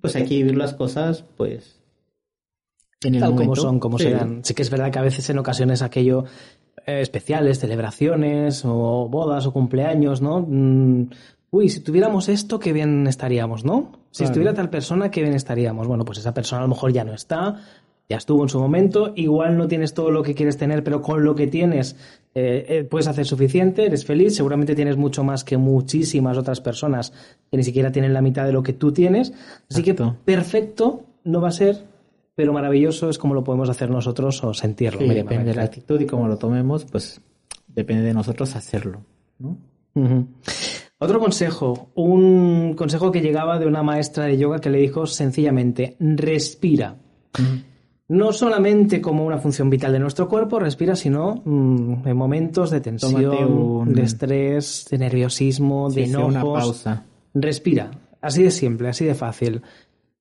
pues 0.00 0.16
hay 0.16 0.24
que 0.24 0.36
vivir 0.36 0.56
las 0.56 0.74
cosas, 0.74 1.24
pues, 1.36 1.80
en 3.02 3.14
el 3.14 3.20
Tal 3.20 3.34
como 3.34 3.56
son, 3.56 3.78
como 3.78 3.98
sean. 3.98 4.44
Sí 4.44 4.54
que 4.54 4.62
es 4.62 4.70
verdad 4.70 4.90
que 4.90 4.98
a 4.98 5.02
veces 5.02 5.28
en 5.28 5.38
ocasiones 5.38 5.82
aquello 5.82 6.24
eh, 6.86 7.00
especiales, 7.00 7.58
celebraciones 7.58 8.62
o 8.64 9.08
bodas 9.08 9.46
o 9.46 9.52
cumpleaños, 9.52 10.22
¿no? 10.22 10.40
Mm, 10.40 11.10
uy, 11.50 11.68
si 11.68 11.80
tuviéramos 11.80 12.28
esto, 12.28 12.58
qué 12.58 12.72
bien 12.72 13.06
estaríamos, 13.06 13.64
¿no? 13.64 13.92
Si 14.10 14.24
estuviera 14.24 14.54
tal 14.54 14.70
persona, 14.70 15.10
qué 15.10 15.20
bien 15.20 15.34
estaríamos. 15.34 15.86
Bueno, 15.86 16.04
pues 16.06 16.18
esa 16.18 16.32
persona 16.32 16.60
a 16.60 16.62
lo 16.62 16.68
mejor 16.68 16.90
ya 16.92 17.04
no 17.04 17.12
está, 17.12 17.56
ya 18.08 18.16
estuvo 18.16 18.42
en 18.42 18.48
su 18.48 18.60
momento, 18.60 19.12
igual 19.16 19.58
no 19.58 19.66
tienes 19.66 19.94
todo 19.94 20.10
lo 20.10 20.22
que 20.22 20.34
quieres 20.34 20.56
tener, 20.56 20.84
pero 20.84 21.02
con 21.02 21.24
lo 21.24 21.34
que 21.34 21.46
tienes 21.46 21.96
eh, 22.34 22.66
eh, 22.68 22.84
puedes 22.84 23.08
hacer 23.08 23.26
suficiente, 23.26 23.86
eres 23.86 24.04
feliz, 24.04 24.36
seguramente 24.36 24.74
tienes 24.74 24.96
mucho 24.96 25.24
más 25.24 25.42
que 25.42 25.56
muchísimas 25.56 26.36
otras 26.36 26.60
personas 26.60 27.12
que 27.50 27.56
ni 27.56 27.64
siquiera 27.64 27.90
tienen 27.90 28.12
la 28.12 28.20
mitad 28.20 28.44
de 28.44 28.52
lo 28.52 28.62
que 28.62 28.72
tú 28.72 28.92
tienes. 28.92 29.32
Así 29.70 29.82
que 29.82 29.94
perfecto 30.24 31.02
no 31.24 31.40
va 31.40 31.48
a 31.48 31.52
ser, 31.52 31.82
pero 32.34 32.52
maravilloso 32.52 33.10
es 33.10 33.18
como 33.18 33.34
lo 33.34 33.42
podemos 33.42 33.70
hacer 33.70 33.90
nosotros 33.90 34.44
o 34.44 34.54
sentirlo. 34.54 35.00
depende 35.00 35.46
de 35.46 35.54
la 35.54 35.64
actitud 35.64 36.00
y 36.00 36.06
cómo 36.06 36.28
lo 36.28 36.36
tomemos, 36.36 36.84
pues 36.84 37.20
depende 37.66 38.04
de 38.04 38.14
nosotros 38.14 38.54
hacerlo. 38.54 39.00
Otro 40.98 41.20
consejo, 41.20 41.88
un 41.94 42.74
consejo 42.74 43.10
que 43.10 43.20
llegaba 43.20 43.58
de 43.58 43.66
una 43.66 43.82
maestra 43.82 44.24
de 44.24 44.38
yoga 44.38 44.60
que 44.60 44.70
le 44.70 44.78
dijo 44.78 45.06
sencillamente, 45.06 45.96
respira. 45.98 46.96
No 48.08 48.32
solamente 48.32 49.00
como 49.00 49.26
una 49.26 49.38
función 49.38 49.68
vital 49.68 49.92
de 49.92 49.98
nuestro 49.98 50.28
cuerpo, 50.28 50.60
respira, 50.60 50.94
sino 50.94 51.42
mm, 51.44 52.06
en 52.06 52.16
momentos 52.16 52.70
de 52.70 52.80
tensión, 52.80 53.92
de 53.92 54.02
estrés, 54.02 54.86
de 54.90 54.98
nerviosismo, 54.98 55.90
de 55.90 56.04
enojos. 56.04 56.30
Una 56.30 56.42
pausa. 56.42 57.04
Respira, 57.34 57.90
así 58.20 58.44
de 58.44 58.52
simple, 58.52 58.88
así 58.88 59.04
de 59.04 59.14
fácil. 59.14 59.62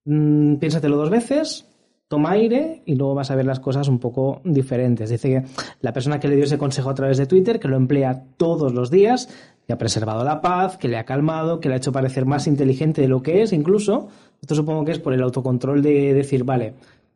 Mm, 0.06 0.56
piénsatelo 0.56 0.98
dos 0.98 1.12
veces, 1.12 1.68
toma 2.08 2.32
aire 2.32 2.82
y 2.86 2.96
luego 2.96 3.16
vas 3.16 3.30
a 3.32 3.36
ver 3.36 3.46
las 3.46 3.60
cosas 3.60 3.88
un 3.88 4.00
poco 4.00 4.42
diferentes. 4.44 5.10
Dice 5.10 5.30
que 5.30 5.44
la 5.82 5.94
persona 5.94 6.20
que 6.20 6.28
le 6.28 6.36
dio 6.36 6.46
ese 6.46 6.58
consejo 6.58 6.90
a 6.90 6.96
través 6.96 7.18
de 7.18 7.26
Twitter, 7.26 7.60
que 7.60 7.68
lo 7.68 7.78
emplea 7.78 8.24
todos 8.38 8.74
los 8.74 8.90
días, 8.90 9.30
que 9.66 9.74
ha 9.74 9.78
preservado 9.78 10.24
la 10.24 10.42
paz, 10.42 10.78
que 10.78 10.88
le 10.88 10.98
ha 10.98 11.06
calmado, 11.06 11.60
que 11.60 11.70
le 11.70 11.76
ha 11.76 11.78
hecho 11.78 11.92
parecer 11.92 12.26
más 12.26 12.48
inteligente 12.48 13.02
de 13.02 13.08
lo 13.08 13.24
que 13.24 13.42
es, 13.42 13.54
incluso. 13.54 14.08
Esto 14.42 14.54
supongo 14.54 14.86
que 14.86 14.92
es 14.92 15.00
por 15.00 15.14
el 15.14 15.24
autocontrol 15.24 15.82
de 15.82 16.14
decir, 16.14 16.44
vale, 16.44 16.74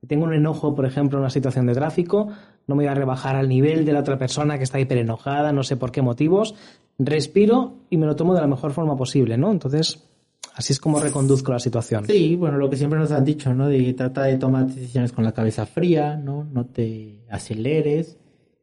tengo 0.07 0.25
un 0.25 0.33
enojo, 0.33 0.75
por 0.75 0.85
ejemplo, 0.85 1.17
en 1.17 1.21
una 1.21 1.29
situación 1.29 1.65
de 1.65 1.73
tráfico, 1.73 2.27
no 2.67 2.75
me 2.75 2.83
voy 2.83 2.91
a 2.91 2.95
rebajar 2.95 3.35
al 3.35 3.49
nivel 3.49 3.85
de 3.85 3.93
la 3.93 3.99
otra 3.99 4.17
persona 4.17 4.57
que 4.57 4.63
está 4.63 4.79
hiper 4.79 4.99
enojada, 4.99 5.51
no 5.51 5.63
sé 5.63 5.75
por 5.75 5.91
qué 5.91 6.01
motivos, 6.01 6.55
respiro 6.97 7.75
y 7.89 7.97
me 7.97 8.05
lo 8.05 8.15
tomo 8.15 8.33
de 8.33 8.41
la 8.41 8.47
mejor 8.47 8.71
forma 8.71 8.95
posible, 8.95 9.37
¿no? 9.37 9.51
Entonces, 9.51 10.07
así 10.55 10.73
es 10.73 10.79
como 10.79 10.99
reconduzco 10.99 11.51
la 11.51 11.59
situación. 11.59 12.05
Sí, 12.05 12.35
bueno, 12.35 12.57
lo 12.57 12.69
que 12.69 12.77
siempre 12.77 12.99
nos 12.99 13.11
han 13.11 13.25
dicho, 13.25 13.53
¿no? 13.53 13.67
De 13.67 13.93
trata 13.93 14.23
de 14.23 14.37
tomar 14.37 14.67
decisiones 14.67 15.11
con 15.11 15.23
la 15.23 15.31
cabeza 15.31 15.65
fría, 15.65 16.15
¿no? 16.15 16.43
No 16.43 16.65
te 16.65 17.25
aceleres. 17.29 18.17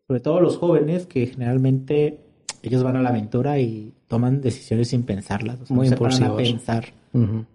Sobre 0.07 0.21
todo 0.21 0.41
los 0.41 0.57
jóvenes 0.57 1.07
que 1.07 1.27
generalmente 1.27 2.21
ellos 2.63 2.83
van 2.83 2.97
a 2.97 3.03
la 3.03 3.09
aventura 3.09 3.59
y 3.59 3.95
toman 4.09 4.41
decisiones 4.41 4.89
sin 4.89 5.03
pensarlas. 5.03 5.69
Muy 5.71 5.89
no 5.89 6.11
se 6.11 6.25
a 6.25 6.37
pensar 6.37 6.85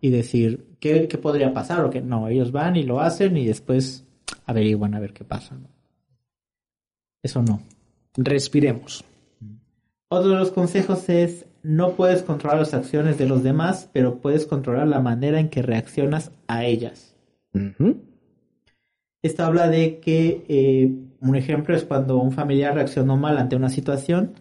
y 0.01 0.09
decir 0.09 0.75
¿qué, 0.79 1.07
¿qué, 1.07 1.17
podría 1.17 1.53
pasar 1.53 1.85
o 1.85 1.89
qué 1.89 2.01
no. 2.01 2.27
Ellos 2.27 2.51
van 2.51 2.75
y 2.75 2.83
lo 2.83 2.99
hacen 2.99 3.37
y 3.37 3.45
después 3.45 4.05
averiguan 4.45 4.95
a 4.95 4.99
ver 4.99 5.13
qué 5.13 5.23
pasa. 5.23 5.57
Eso 7.23 7.41
no. 7.41 7.61
Respiremos. 8.15 9.03
Otro 10.09 10.31
de 10.31 10.37
los 10.37 10.51
consejos 10.51 11.07
es 11.09 11.45
no 11.63 11.91
puedes 11.91 12.23
controlar 12.23 12.59
las 12.59 12.73
acciones 12.73 13.17
de 13.17 13.27
los 13.27 13.43
demás, 13.43 13.89
pero 13.93 14.17
puedes 14.17 14.45
controlar 14.45 14.87
la 14.87 14.99
manera 14.99 15.39
en 15.39 15.49
que 15.49 15.61
reaccionas 15.61 16.31
a 16.47 16.65
ellas. 16.65 17.15
Esto 19.21 19.43
habla 19.43 19.67
de 19.67 19.99
que 19.99 20.43
eh, 20.47 20.91
un 21.19 21.35
ejemplo 21.35 21.75
es 21.75 21.83
cuando 21.85 22.17
un 22.17 22.31
familiar 22.31 22.73
reaccionó 22.73 23.17
mal 23.17 23.37
ante 23.37 23.55
una 23.55 23.69
situación, 23.69 24.33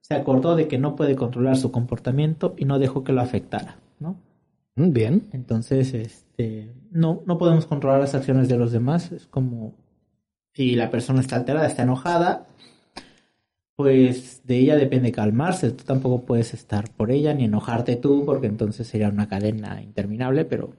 se 0.00 0.14
acordó 0.14 0.54
de 0.54 0.68
que 0.68 0.78
no 0.78 0.96
puede 0.96 1.16
controlar 1.16 1.56
su 1.56 1.72
comportamiento 1.72 2.54
y 2.56 2.64
no 2.64 2.78
dejó 2.78 3.04
que 3.04 3.12
lo 3.12 3.20
afectara, 3.20 3.76
¿no? 3.98 4.16
Mm, 4.78 4.92
bien. 4.92 5.28
Entonces, 5.32 5.92
este, 5.92 6.72
no, 6.90 7.22
no 7.26 7.36
podemos 7.36 7.66
controlar 7.66 8.00
las 8.00 8.14
acciones 8.14 8.48
de 8.48 8.56
los 8.56 8.72
demás. 8.72 9.12
Es 9.12 9.26
como 9.26 9.74
si 10.54 10.74
la 10.74 10.90
persona 10.90 11.20
está 11.20 11.36
alterada, 11.36 11.66
está 11.66 11.82
enojada, 11.82 12.46
pues 13.76 14.42
de 14.44 14.58
ella 14.58 14.76
depende 14.76 15.12
calmarse. 15.12 15.72
Tú 15.72 15.84
tampoco 15.84 16.22
puedes 16.24 16.54
estar 16.54 16.90
por 16.90 17.10
ella 17.10 17.34
ni 17.34 17.44
enojarte 17.44 17.96
tú, 17.96 18.24
porque 18.24 18.46
entonces 18.46 18.86
sería 18.86 19.08
una 19.08 19.28
cadena 19.28 19.82
interminable, 19.82 20.44
pero 20.44 20.70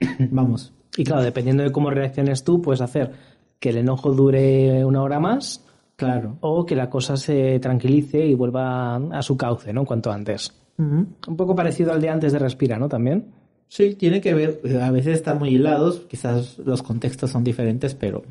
vamos. 0.30 0.72
Y 0.96 1.04
claro, 1.04 1.22
dependiendo 1.22 1.62
de 1.62 1.72
cómo 1.72 1.90
reacciones 1.90 2.44
tú, 2.44 2.60
puedes 2.60 2.80
hacer 2.80 3.12
que 3.58 3.70
el 3.70 3.78
enojo 3.78 4.12
dure 4.12 4.84
una 4.84 5.02
hora 5.02 5.20
más. 5.20 5.64
Claro. 5.96 6.38
O 6.40 6.66
que 6.66 6.74
la 6.74 6.90
cosa 6.90 7.16
se 7.16 7.58
tranquilice 7.60 8.18
y 8.24 8.34
vuelva 8.34 8.96
a 8.96 9.22
su 9.22 9.36
cauce, 9.36 9.72
¿no? 9.72 9.84
Cuanto 9.84 10.10
antes. 10.10 10.52
Un 10.76 11.36
poco 11.36 11.54
parecido 11.54 11.92
al 11.92 12.00
de 12.00 12.08
antes 12.08 12.32
de 12.32 12.38
Respira, 12.40 12.78
¿no? 12.78 12.88
También. 12.88 13.32
Sí, 13.74 13.96
tiene 13.96 14.20
que 14.20 14.34
ver, 14.34 14.60
a 14.80 14.92
veces 14.92 15.16
están 15.16 15.40
muy 15.40 15.48
hilados, 15.48 16.02
quizás 16.08 16.58
los 16.58 16.84
contextos 16.84 17.32
son 17.32 17.42
diferentes, 17.42 17.96
pero 17.96 18.22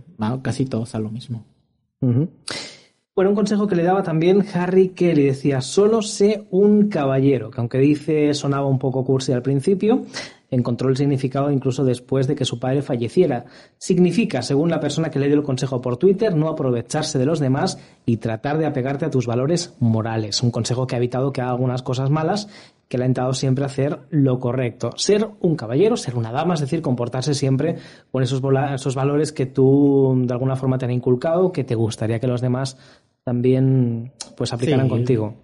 casi 0.42 0.66
todos 0.66 0.96
a 0.96 1.00
lo 1.00 1.10
mismo. 1.10 1.44
Bueno, 2.00 3.32
un 3.32 3.36
consejo 3.36 3.68
que 3.68 3.76
le 3.76 3.84
daba 3.84 4.04
también 4.04 4.46
Harry 4.54 4.90
Kelly 4.96 5.26
decía, 5.26 5.60
solo 5.60 6.02
sé 6.02 6.48
un 6.50 6.88
caballero, 6.88 7.52
que 7.52 7.60
aunque 7.60 7.80
dice 7.80 8.34
sonaba 8.34 8.68
un 8.68 8.80
poco 8.80 9.04
cursi 9.04 9.34
al 9.34 9.42
principio, 9.42 10.06
encontró 10.50 10.88
el 10.88 10.96
significado 10.96 11.52
incluso 11.52 11.84
después 11.84 12.26
de 12.28 12.36
que 12.36 12.46
su 12.46 12.58
padre 12.58 12.82
falleciera. 12.82 13.44
Significa, 13.78 14.44
según 14.44 14.70
la 14.70 14.80
persona 14.80 15.12
que 15.12 15.20
le 15.20 15.28
dio 15.28 15.36
el 15.36 15.44
consejo 15.44 15.82
por 15.82 15.98
Twitter, 15.98 16.36
no 16.36 16.48
aprovecharse 16.48 17.20
de 17.20 17.26
los 17.26 17.40
demás 17.40 17.80
y 18.06 18.18
tratar 18.18 18.60
de 18.60 18.66
apegarte 18.66 19.06
a 19.06 19.12
tus 19.12 19.28
valores 19.28 19.74
morales. 19.80 20.42
Un 20.42 20.52
consejo 20.52 20.88
que 20.88 20.96
ha 20.96 21.00
evitado 21.00 21.34
que 21.34 21.42
haga 21.42 21.52
algunas 21.52 21.82
cosas 21.82 22.10
malas, 22.10 22.48
que 22.88 22.98
le 22.98 23.06
ha 23.06 23.08
intentado 23.08 23.34
siempre 23.34 23.66
hacer 23.66 24.00
lo 24.10 24.40
correcto. 24.40 24.92
Ser 24.98 25.28
un 25.42 25.56
caballero, 25.56 25.98
ser 25.98 26.16
una 26.16 26.32
dama, 26.32 26.54
es 26.54 26.60
decir, 26.60 26.82
comportarse 26.82 27.34
siempre 27.34 27.78
con 28.12 28.24
esos, 28.24 28.42
esos 28.74 28.96
valores 28.96 29.32
que 29.32 29.46
tú 29.46 30.14
de 30.26 30.34
alguna 30.34 30.56
forma 30.56 30.78
te 30.78 30.86
han 30.86 30.92
inculcado, 30.92 31.52
que 31.52 31.64
te 31.64 31.76
gustaría 31.76 32.20
que 32.20 32.28
los 32.28 32.42
demás 32.42 32.78
también 33.24 34.12
pues 34.36 34.54
aplicaran 34.54 34.90
contigo. 34.90 35.36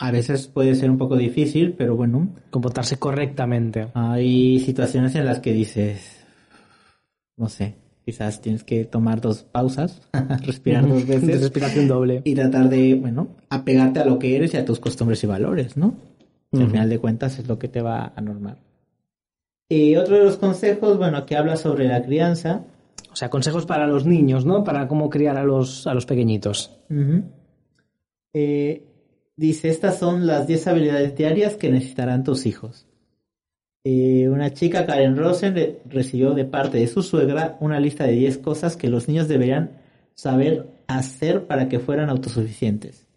A 0.00 0.10
veces 0.10 0.46
puede 0.46 0.74
ser 0.74 0.90
un 0.90 0.98
poco 0.98 1.16
difícil, 1.16 1.74
pero 1.76 1.96
bueno. 1.96 2.28
Comportarse 2.50 2.98
correctamente. 2.98 3.88
Hay 3.94 4.60
situaciones 4.60 5.14
en 5.16 5.24
las 5.24 5.40
que 5.40 5.52
dices, 5.52 6.24
no 7.36 7.48
sé, 7.48 7.74
quizás 8.04 8.40
tienes 8.40 8.62
que 8.62 8.84
tomar 8.84 9.20
dos 9.20 9.42
pausas, 9.42 10.02
respirar 10.44 10.88
dos 10.88 11.06
veces. 11.06 11.42
Respiración 11.42 11.88
doble. 11.88 12.22
Y 12.24 12.34
tratar 12.34 12.68
de, 12.68 12.94
bueno, 12.94 13.28
apegarte 13.50 14.00
a 14.00 14.04
lo 14.04 14.18
que 14.18 14.36
eres 14.36 14.54
y 14.54 14.56
a 14.56 14.64
tus 14.64 14.78
costumbres 14.78 15.22
y 15.24 15.26
valores, 15.26 15.76
¿no? 15.76 15.94
Al 16.52 16.70
final 16.70 16.88
de 16.88 16.98
cuentas 16.98 17.38
es 17.38 17.46
lo 17.46 17.58
que 17.58 17.68
te 17.68 17.82
va 17.82 18.12
a 18.14 18.20
normar. 18.20 18.58
Y 19.68 19.96
otro 19.96 20.16
de 20.16 20.24
los 20.24 20.38
consejos, 20.38 20.96
bueno, 20.96 21.26
que 21.26 21.36
habla 21.36 21.56
sobre 21.56 21.86
la 21.86 22.02
crianza, 22.02 22.64
o 23.12 23.16
sea, 23.16 23.28
consejos 23.28 23.66
para 23.66 23.86
los 23.86 24.06
niños, 24.06 24.46
¿no? 24.46 24.64
Para 24.64 24.88
cómo 24.88 25.10
criar 25.10 25.36
a 25.36 25.44
los, 25.44 25.86
a 25.86 25.92
los 25.92 26.06
pequeñitos. 26.06 26.78
Eh, 28.32 28.82
dice, 29.36 29.68
estas 29.68 29.98
son 29.98 30.26
las 30.26 30.46
10 30.46 30.68
habilidades 30.68 31.14
diarias 31.16 31.56
que 31.56 31.70
necesitarán 31.70 32.24
tus 32.24 32.46
hijos. 32.46 32.86
Eh, 33.84 34.28
una 34.28 34.52
chica, 34.52 34.86
Karen 34.86 35.16
Rosen, 35.16 35.80
recibió 35.86 36.34
de 36.34 36.44
parte 36.44 36.78
de 36.78 36.86
su 36.86 37.02
suegra 37.02 37.56
una 37.60 37.80
lista 37.80 38.04
de 38.04 38.12
10 38.12 38.38
cosas 38.38 38.76
que 38.76 38.88
los 38.88 39.08
niños 39.08 39.28
deberían 39.28 39.72
saber 40.14 40.68
hacer 40.86 41.46
para 41.46 41.68
que 41.68 41.78
fueran 41.78 42.08
autosuficientes. 42.08 43.07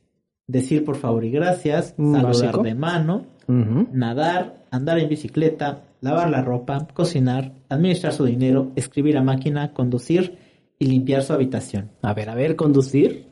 Decir 0.48 0.84
por 0.84 0.98
favor 0.98 1.24
y 1.24 1.32
gracias, 1.32 1.96
saludar 1.98 2.62
de 2.62 2.76
mano, 2.76 3.26
nadar, 3.48 4.66
andar 4.72 5.00
en 5.00 5.10
bicicleta, 5.10 5.84
lavar 6.02 6.30
la 6.30 6.42
ropa, 6.42 6.88
cocinar, 6.94 7.54
administrar 7.70 8.14
su 8.14 8.26
dinero, 8.26 8.72
escribir 8.76 9.18
a 9.18 9.24
máquina, 9.24 9.74
conducir 9.74 10.38
y 10.78 10.88
limpiar 10.88 11.24
su 11.24 11.34
habitación. 11.34 11.92
A 12.02 12.14
ver, 12.14 12.30
a 12.30 12.36
ver, 12.36 12.56
conducir. 12.56 13.28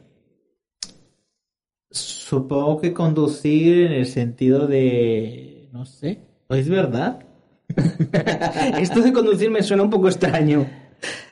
Supongo 1.91 2.79
que 2.79 2.93
conducir 2.93 3.87
en 3.87 3.91
el 3.93 4.05
sentido 4.05 4.67
de... 4.67 5.67
no 5.71 5.85
sé, 5.85 6.19
¿es 6.49 6.69
verdad? 6.69 7.25
Esto 8.79 9.01
de 9.01 9.11
conducir 9.11 9.49
me 9.49 9.63
suena 9.63 9.83
un 9.83 9.89
poco 9.89 10.07
extraño. 10.07 10.67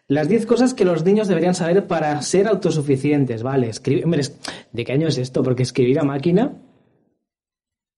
Las 0.10 0.30
10 0.30 0.46
cosas 0.46 0.74
que 0.74 0.86
los 0.86 1.04
niños 1.04 1.28
deberían 1.28 1.54
saber 1.54 1.86
para 1.88 2.22
ser 2.22 2.48
autosuficientes, 2.48 3.44
¿vale? 3.44 3.70
Escribir... 3.70 4.06
¿De 4.72 4.86
qué 4.86 4.94
año 4.94 5.08
es 5.08 5.18
esto? 5.18 5.44
Porque 5.44 5.64
escribir 5.64 6.00
a 6.00 6.04
máquina 6.04 6.54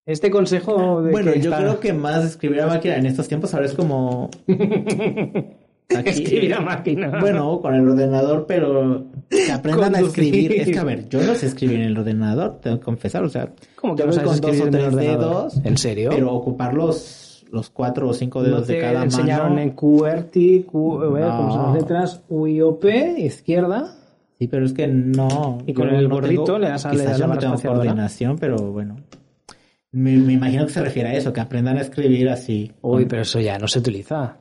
este 0.10 0.32
consejo 0.32 1.04
de 1.04 1.12
Bueno, 1.12 1.36
yo 1.36 1.52
creo 1.52 1.80
que 1.80 1.94
más 1.94 2.26
escribir 2.26 2.62
a 2.62 2.68
máquina 2.68 2.96
en 2.96 3.06
estos 3.06 3.28
tiempos 3.28 3.54
ahora 3.54 3.68
es 3.68 3.74
como... 3.74 4.32
escribir 5.88 6.56
a 6.56 6.62
máquina. 6.62 7.20
Bueno, 7.20 7.62
con 7.62 7.76
el 7.76 7.88
ordenador, 7.88 8.46
pero 8.48 9.06
que 9.30 9.52
aprendan 9.52 9.96
a 9.96 10.00
escribir. 10.00 10.54
Es 10.54 10.70
que, 10.70 10.80
a 10.80 10.84
ver, 10.86 11.08
yo 11.10 11.22
no 11.22 11.36
sé 11.36 11.46
escribir 11.46 11.82
en 11.82 11.88
el 11.88 11.98
ordenador, 11.98 12.60
tengo 12.60 12.80
que 12.80 12.86
confesar. 12.86 13.24
O 13.24 13.30
sea, 13.30 13.50
¿cómo 13.76 13.96
que 13.96 14.06
no 14.06 14.12
sabes 14.12 14.42
con 14.42 14.42
dos 14.42 14.62
o 14.62 14.70
tres 14.72 14.96
dedos? 14.96 15.62
¿En 15.64 15.78
serio? 15.78 16.10
Pero 16.10 16.34
ocupar 16.34 16.74
los, 17.52 17.70
cuatro 17.70 18.10
o 18.10 18.14
cinco 18.14 18.42
dedos 18.44 18.68
de 18.68 18.80
cada 18.80 18.94
mano. 18.94 19.06
enseñaron 19.06 19.60
en 19.60 19.72
QWERTY, 19.72 20.64
Q, 20.64 21.00
no. 21.00 21.38
¿cómo 21.38 21.52
son 21.52 21.64
las 21.64 21.74
letras? 21.76 22.24
UIOP, 22.30 22.86
izquierda. 23.18 23.96
Sí, 24.40 24.48
pero 24.48 24.66
es 24.66 24.74
que 24.74 24.88
no. 24.88 25.60
Y 25.66 25.74
con 25.74 25.90
el 25.90 26.08
gordito 26.08 26.58
le 26.58 26.70
das 26.70 26.86
a 26.86 26.94
la 26.94 27.28
no 27.28 27.38
tengo 27.38 27.56
coordinación, 27.62 28.38
pero 28.38 28.58
bueno. 28.72 28.96
Me, 29.92 30.14
imagino 30.14 30.66
que 30.66 30.72
se 30.72 30.82
refiere 30.82 31.10
a 31.10 31.14
eso, 31.14 31.34
que 31.34 31.42
aprendan 31.42 31.78
a 31.78 31.82
escribir 31.82 32.30
así. 32.30 32.72
Uy, 32.82 33.06
pero 33.06 33.24
eso 33.24 33.40
ya 33.40 33.58
no 33.58 33.68
se 33.68 33.80
utiliza. 33.80 34.38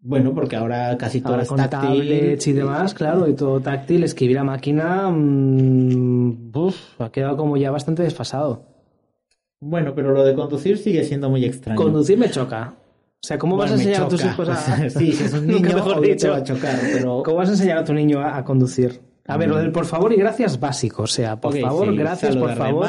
Bueno, 0.00 0.32
porque 0.32 0.56
ahora 0.56 0.96
casi 0.96 1.20
todo 1.20 1.40
es 1.40 1.48
con 1.48 1.58
tablets 1.68 2.46
y 2.46 2.52
demás, 2.52 2.94
claro, 2.94 3.28
y 3.28 3.34
todo 3.34 3.60
táctil, 3.60 4.04
escribir 4.04 4.38
a 4.38 4.44
máquina 4.44 5.10
mmm, 5.10 6.52
ha 6.98 7.10
quedado 7.10 7.36
como 7.36 7.56
ya 7.56 7.70
bastante 7.70 8.04
desfasado. 8.04 8.77
Bueno, 9.60 9.94
pero 9.94 10.12
lo 10.12 10.24
de 10.24 10.34
conducir 10.34 10.78
sigue 10.78 11.04
siendo 11.04 11.28
muy 11.30 11.44
extraño. 11.44 11.80
Conducir 11.80 12.18
me 12.18 12.30
choca. 12.30 12.74
O 13.20 13.26
sea, 13.26 13.38
¿cómo 13.38 13.56
vas 13.56 13.72
a 13.72 13.74
enseñar 13.74 14.02
a 14.02 14.08
tus 14.08 14.24
hijos 14.24 14.48
a... 14.48 14.56
sí, 14.90 15.12
si 15.12 15.24
es 15.24 15.32
un 15.32 15.46
niño, 15.48 15.74
mejor 15.74 16.00
dicho. 16.00 16.30
va 16.30 16.36
a 16.36 16.42
chocar, 16.44 16.78
pero... 16.92 17.22
¿Cómo 17.24 17.38
vas 17.38 17.48
a 17.48 17.52
enseñar 17.52 17.78
a 17.78 17.84
tu 17.84 17.92
niño 17.92 18.20
a 18.20 18.44
conducir? 18.44 19.00
A 19.28 19.36
ver, 19.36 19.50
lo 19.50 19.58
del 19.58 19.72
por 19.72 19.84
favor 19.84 20.10
y 20.14 20.16
gracias 20.16 20.58
básico. 20.58 21.02
O 21.02 21.06
sea, 21.06 21.38
por 21.38 21.54
favor, 21.54 21.94
gracias, 21.94 22.34
por 22.34 22.54
favor. 22.54 22.86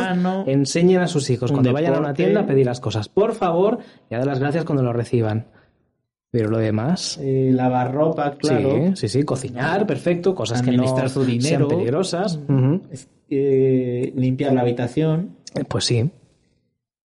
Enseñen 0.48 1.02
a 1.02 1.08
sus 1.08 1.30
hijos 1.30 1.52
cuando 1.52 1.74
vayan 1.74 1.96
a 1.96 2.00
una 2.00 2.14
tienda 2.14 2.42
a 2.42 2.46
pedir 2.46 2.66
las 2.66 2.80
cosas. 2.80 3.10
Por 3.10 3.36
favor, 3.36 3.80
y 4.10 4.16
a 4.16 4.20
dar 4.20 4.28
las 4.28 4.40
gracias 4.40 4.64
cuando 4.64 4.82
lo 4.82 4.94
reciban. 4.94 5.48
Pero 6.32 6.50
lo 6.50 6.60
demás. 6.60 7.20
Eh, 7.22 7.50
lavar 7.52 7.94
ropa, 7.94 8.36
claro. 8.38 8.70
Sí, 8.70 8.92
sí, 8.96 9.08
sí. 9.10 9.24
Cocinar, 9.24 9.86
perfecto. 9.86 10.34
Cosas 10.34 10.62
que 10.62 10.72
no 10.72 11.10
su 11.10 11.26
dinero, 11.26 11.68
sean 11.68 11.80
peligrosas. 11.80 12.40
Eh, 13.30 14.14
limpiar 14.16 14.54
la 14.54 14.62
habitación. 14.62 15.38
Eh, 15.56 15.64
pues 15.68 15.86
sí. 15.86 16.10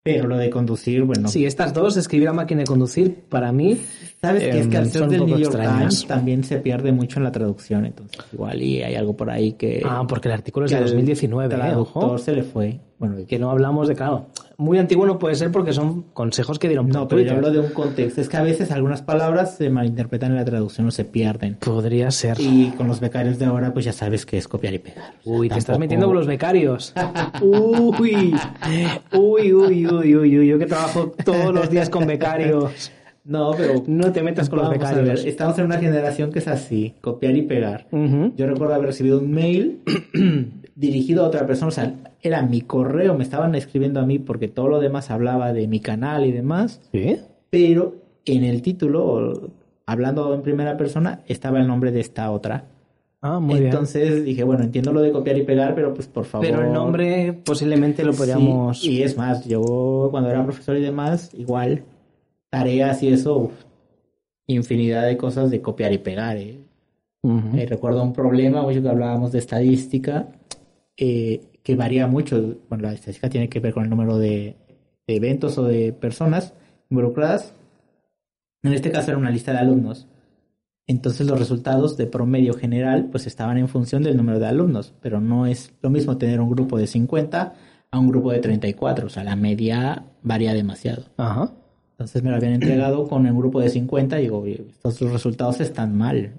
Pero 0.04 0.28
lo 0.28 0.36
de 0.36 0.50
conducir, 0.50 1.02
bueno. 1.02 1.28
Sí, 1.28 1.46
estas 1.46 1.72
dos, 1.72 1.96
escribir 1.96 2.28
a 2.28 2.34
máquina 2.34 2.60
de 2.60 2.66
conducir, 2.66 3.24
para 3.30 3.52
mí. 3.52 3.80
Sabes 4.20 4.42
que 4.42 4.60
es 4.60 4.68
que 4.68 4.76
al 4.76 4.90
ser 4.90 5.08
del 5.08 5.24
New 5.24 5.38
York 5.38 5.54
extrañas. 5.54 5.78
Times 5.78 6.06
también 6.06 6.44
se 6.44 6.58
pierde 6.58 6.92
mucho 6.92 7.18
en 7.20 7.24
la 7.24 7.32
traducción, 7.32 7.86
entonces 7.86 8.22
igual 8.30 8.60
y 8.60 8.82
hay 8.82 8.96
algo 8.96 9.16
por 9.16 9.30
ahí 9.30 9.54
que. 9.54 9.82
Ah, 9.82 10.04
porque 10.06 10.28
el 10.28 10.34
artículo 10.34 10.66
es 10.66 10.72
de 10.72 10.76
al 10.76 10.84
2019, 10.84 11.54
¿eh? 11.54 11.56
traductor 11.56 12.04
Ojo. 12.04 12.18
se 12.18 12.32
le 12.32 12.42
fue. 12.42 12.80
Bueno, 12.98 13.16
Que 13.26 13.38
no 13.38 13.50
hablamos 13.50 13.88
de, 13.88 13.94
claro, 13.94 14.26
muy 14.56 14.78
antiguo 14.78 15.06
no 15.06 15.18
puede 15.18 15.34
ser 15.34 15.50
porque 15.50 15.72
son 15.72 16.02
consejos 16.12 16.58
que 16.58 16.68
dieron 16.68 16.88
no, 16.88 17.08
pero 17.08 17.22
yo 17.22 17.32
hablo 17.32 17.50
de 17.50 17.60
un 17.60 17.70
contexto. 17.70 18.20
Es 18.20 18.28
que 18.28 18.36
a 18.36 18.42
veces 18.42 18.70
algunas 18.70 19.02
palabras 19.02 19.56
se 19.56 19.70
malinterpretan 19.70 20.30
en 20.30 20.36
la 20.36 20.44
traducción 20.44 20.86
o 20.86 20.90
se 20.90 21.04
pierden. 21.04 21.56
Podría 21.56 22.10
ser. 22.10 22.38
Y 22.40 22.72
con 22.76 22.86
los 22.86 23.00
becarios 23.00 23.38
de 23.38 23.46
ahora, 23.46 23.72
pues 23.72 23.84
ya 23.84 23.92
sabes 23.92 24.26
que 24.26 24.38
es 24.38 24.48
copiar 24.48 24.74
y 24.74 24.78
pegar. 24.78 25.14
Uy, 25.24 25.48
te 25.48 25.58
estás 25.58 25.78
metiendo 25.78 26.06
con 26.06 26.16
los 26.16 26.26
becarios. 26.26 26.94
Uy, 27.40 28.34
uy, 29.12 29.52
uy, 29.52 29.86
uy, 29.86 30.16
uy, 30.16 30.38
uy, 30.38 30.46
yo 30.46 30.58
que 30.58 30.66
trabajo 30.66 31.12
todos 31.24 31.54
los 31.54 31.70
días 31.70 31.90
con 31.90 32.06
becarios. 32.06 32.90
No, 33.24 33.52
pero. 33.56 33.82
No 33.86 34.12
te 34.12 34.22
metas 34.22 34.50
con 34.50 34.58
los 34.58 34.70
becarios. 34.70 35.04
ver, 35.04 35.28
estamos 35.28 35.58
en 35.58 35.64
una 35.64 35.78
generación 35.78 36.30
que 36.30 36.38
es 36.40 36.48
así: 36.48 36.94
copiar 37.00 37.36
y 37.36 37.42
pegar. 37.42 37.86
Yo 37.90 38.46
recuerdo 38.46 38.74
haber 38.74 38.88
recibido 38.88 39.18
un 39.18 39.30
mail 39.30 39.82
dirigido 40.76 41.24
a 41.24 41.28
otra 41.28 41.46
persona, 41.46 41.68
o 41.68 41.72
sea, 41.72 41.94
era 42.20 42.42
mi 42.42 42.60
correo, 42.60 43.14
me 43.14 43.24
estaban 43.24 43.54
escribiendo 43.54 44.00
a 44.00 44.06
mí 44.06 44.18
porque 44.18 44.48
todo 44.48 44.68
lo 44.68 44.80
demás 44.80 45.10
hablaba 45.10 45.52
de 45.52 45.68
mi 45.68 45.80
canal 45.80 46.26
y 46.26 46.32
demás, 46.32 46.80
¿Sí? 46.92 47.18
pero 47.50 47.96
en 48.24 48.44
el 48.44 48.62
título, 48.62 49.50
hablando 49.86 50.34
en 50.34 50.42
primera 50.42 50.76
persona, 50.76 51.20
estaba 51.26 51.60
el 51.60 51.66
nombre 51.66 51.92
de 51.92 52.00
esta 52.00 52.30
otra. 52.30 52.64
Ah, 53.20 53.40
muy 53.40 53.54
bien. 53.54 53.66
Entonces 53.66 54.24
dije, 54.24 54.44
bueno, 54.44 54.64
entiendo 54.64 54.92
lo 54.92 55.00
de 55.00 55.10
copiar 55.10 55.38
y 55.38 55.44
pegar, 55.44 55.74
pero 55.74 55.94
pues 55.94 56.06
por 56.08 56.24
favor. 56.24 56.46
Pero 56.46 56.60
el 56.60 56.72
nombre 56.72 57.32
posiblemente 57.32 58.04
lo 58.04 58.12
podríamos... 58.12 58.80
Sí, 58.80 58.98
y 58.98 59.02
es 59.02 59.16
más, 59.16 59.46
yo 59.46 60.08
cuando 60.10 60.28
era 60.28 60.44
profesor 60.44 60.76
y 60.76 60.82
demás, 60.82 61.30
igual, 61.32 61.84
tareas 62.50 63.02
y 63.02 63.08
eso, 63.08 63.38
uf, 63.38 63.52
infinidad 64.46 65.06
de 65.06 65.16
cosas 65.16 65.50
de 65.50 65.62
copiar 65.62 65.92
y 65.92 65.98
pegar. 65.98 66.36
¿eh? 66.36 66.58
Ujú. 67.22 67.56
Eh, 67.56 67.66
recuerdo 67.66 68.02
un 68.02 68.12
problema, 68.12 68.60
mucho 68.60 68.82
que 68.82 68.88
hablábamos 68.88 69.32
de 69.32 69.38
estadística, 69.38 70.28
eh, 70.96 71.42
que 71.62 71.76
varía 71.76 72.06
mucho. 72.06 72.56
Bueno, 72.68 72.84
la 72.84 72.92
estadística 72.92 73.28
tiene 73.28 73.48
que 73.48 73.60
ver 73.60 73.74
con 73.74 73.84
el 73.84 73.90
número 73.90 74.18
de, 74.18 74.56
de 75.06 75.16
eventos 75.16 75.58
o 75.58 75.64
de 75.64 75.92
personas 75.92 76.54
involucradas. 76.90 77.54
En 78.62 78.72
este 78.72 78.90
caso 78.90 79.10
era 79.10 79.18
una 79.18 79.30
lista 79.30 79.52
de 79.52 79.58
alumnos. 79.58 80.06
Entonces 80.86 81.26
los 81.26 81.38
resultados 81.38 81.96
de 81.96 82.06
promedio 82.06 82.54
general 82.54 83.08
pues 83.10 83.26
estaban 83.26 83.56
en 83.56 83.68
función 83.68 84.02
del 84.02 84.16
número 84.16 84.38
de 84.38 84.46
alumnos, 84.46 84.92
pero 85.00 85.20
no 85.20 85.46
es 85.46 85.72
lo 85.80 85.88
mismo 85.88 86.18
tener 86.18 86.40
un 86.40 86.50
grupo 86.50 86.76
de 86.78 86.86
50 86.86 87.54
a 87.90 87.98
un 87.98 88.08
grupo 88.08 88.32
de 88.32 88.40
34, 88.40 89.06
o 89.06 89.08
sea, 89.08 89.24
la 89.24 89.36
media 89.36 90.04
varía 90.22 90.52
demasiado. 90.52 91.04
Ajá. 91.16 91.52
Entonces 91.92 92.22
me 92.22 92.30
lo 92.30 92.36
habían 92.36 92.54
entregado 92.54 93.06
con 93.06 93.26
el 93.26 93.32
grupo 93.34 93.60
de 93.60 93.70
50 93.70 94.18
y 94.18 94.22
digo, 94.22 94.40
"Oye, 94.40 94.66
estos 94.84 95.12
resultados 95.12 95.60
están 95.60 95.96
mal. 95.96 96.32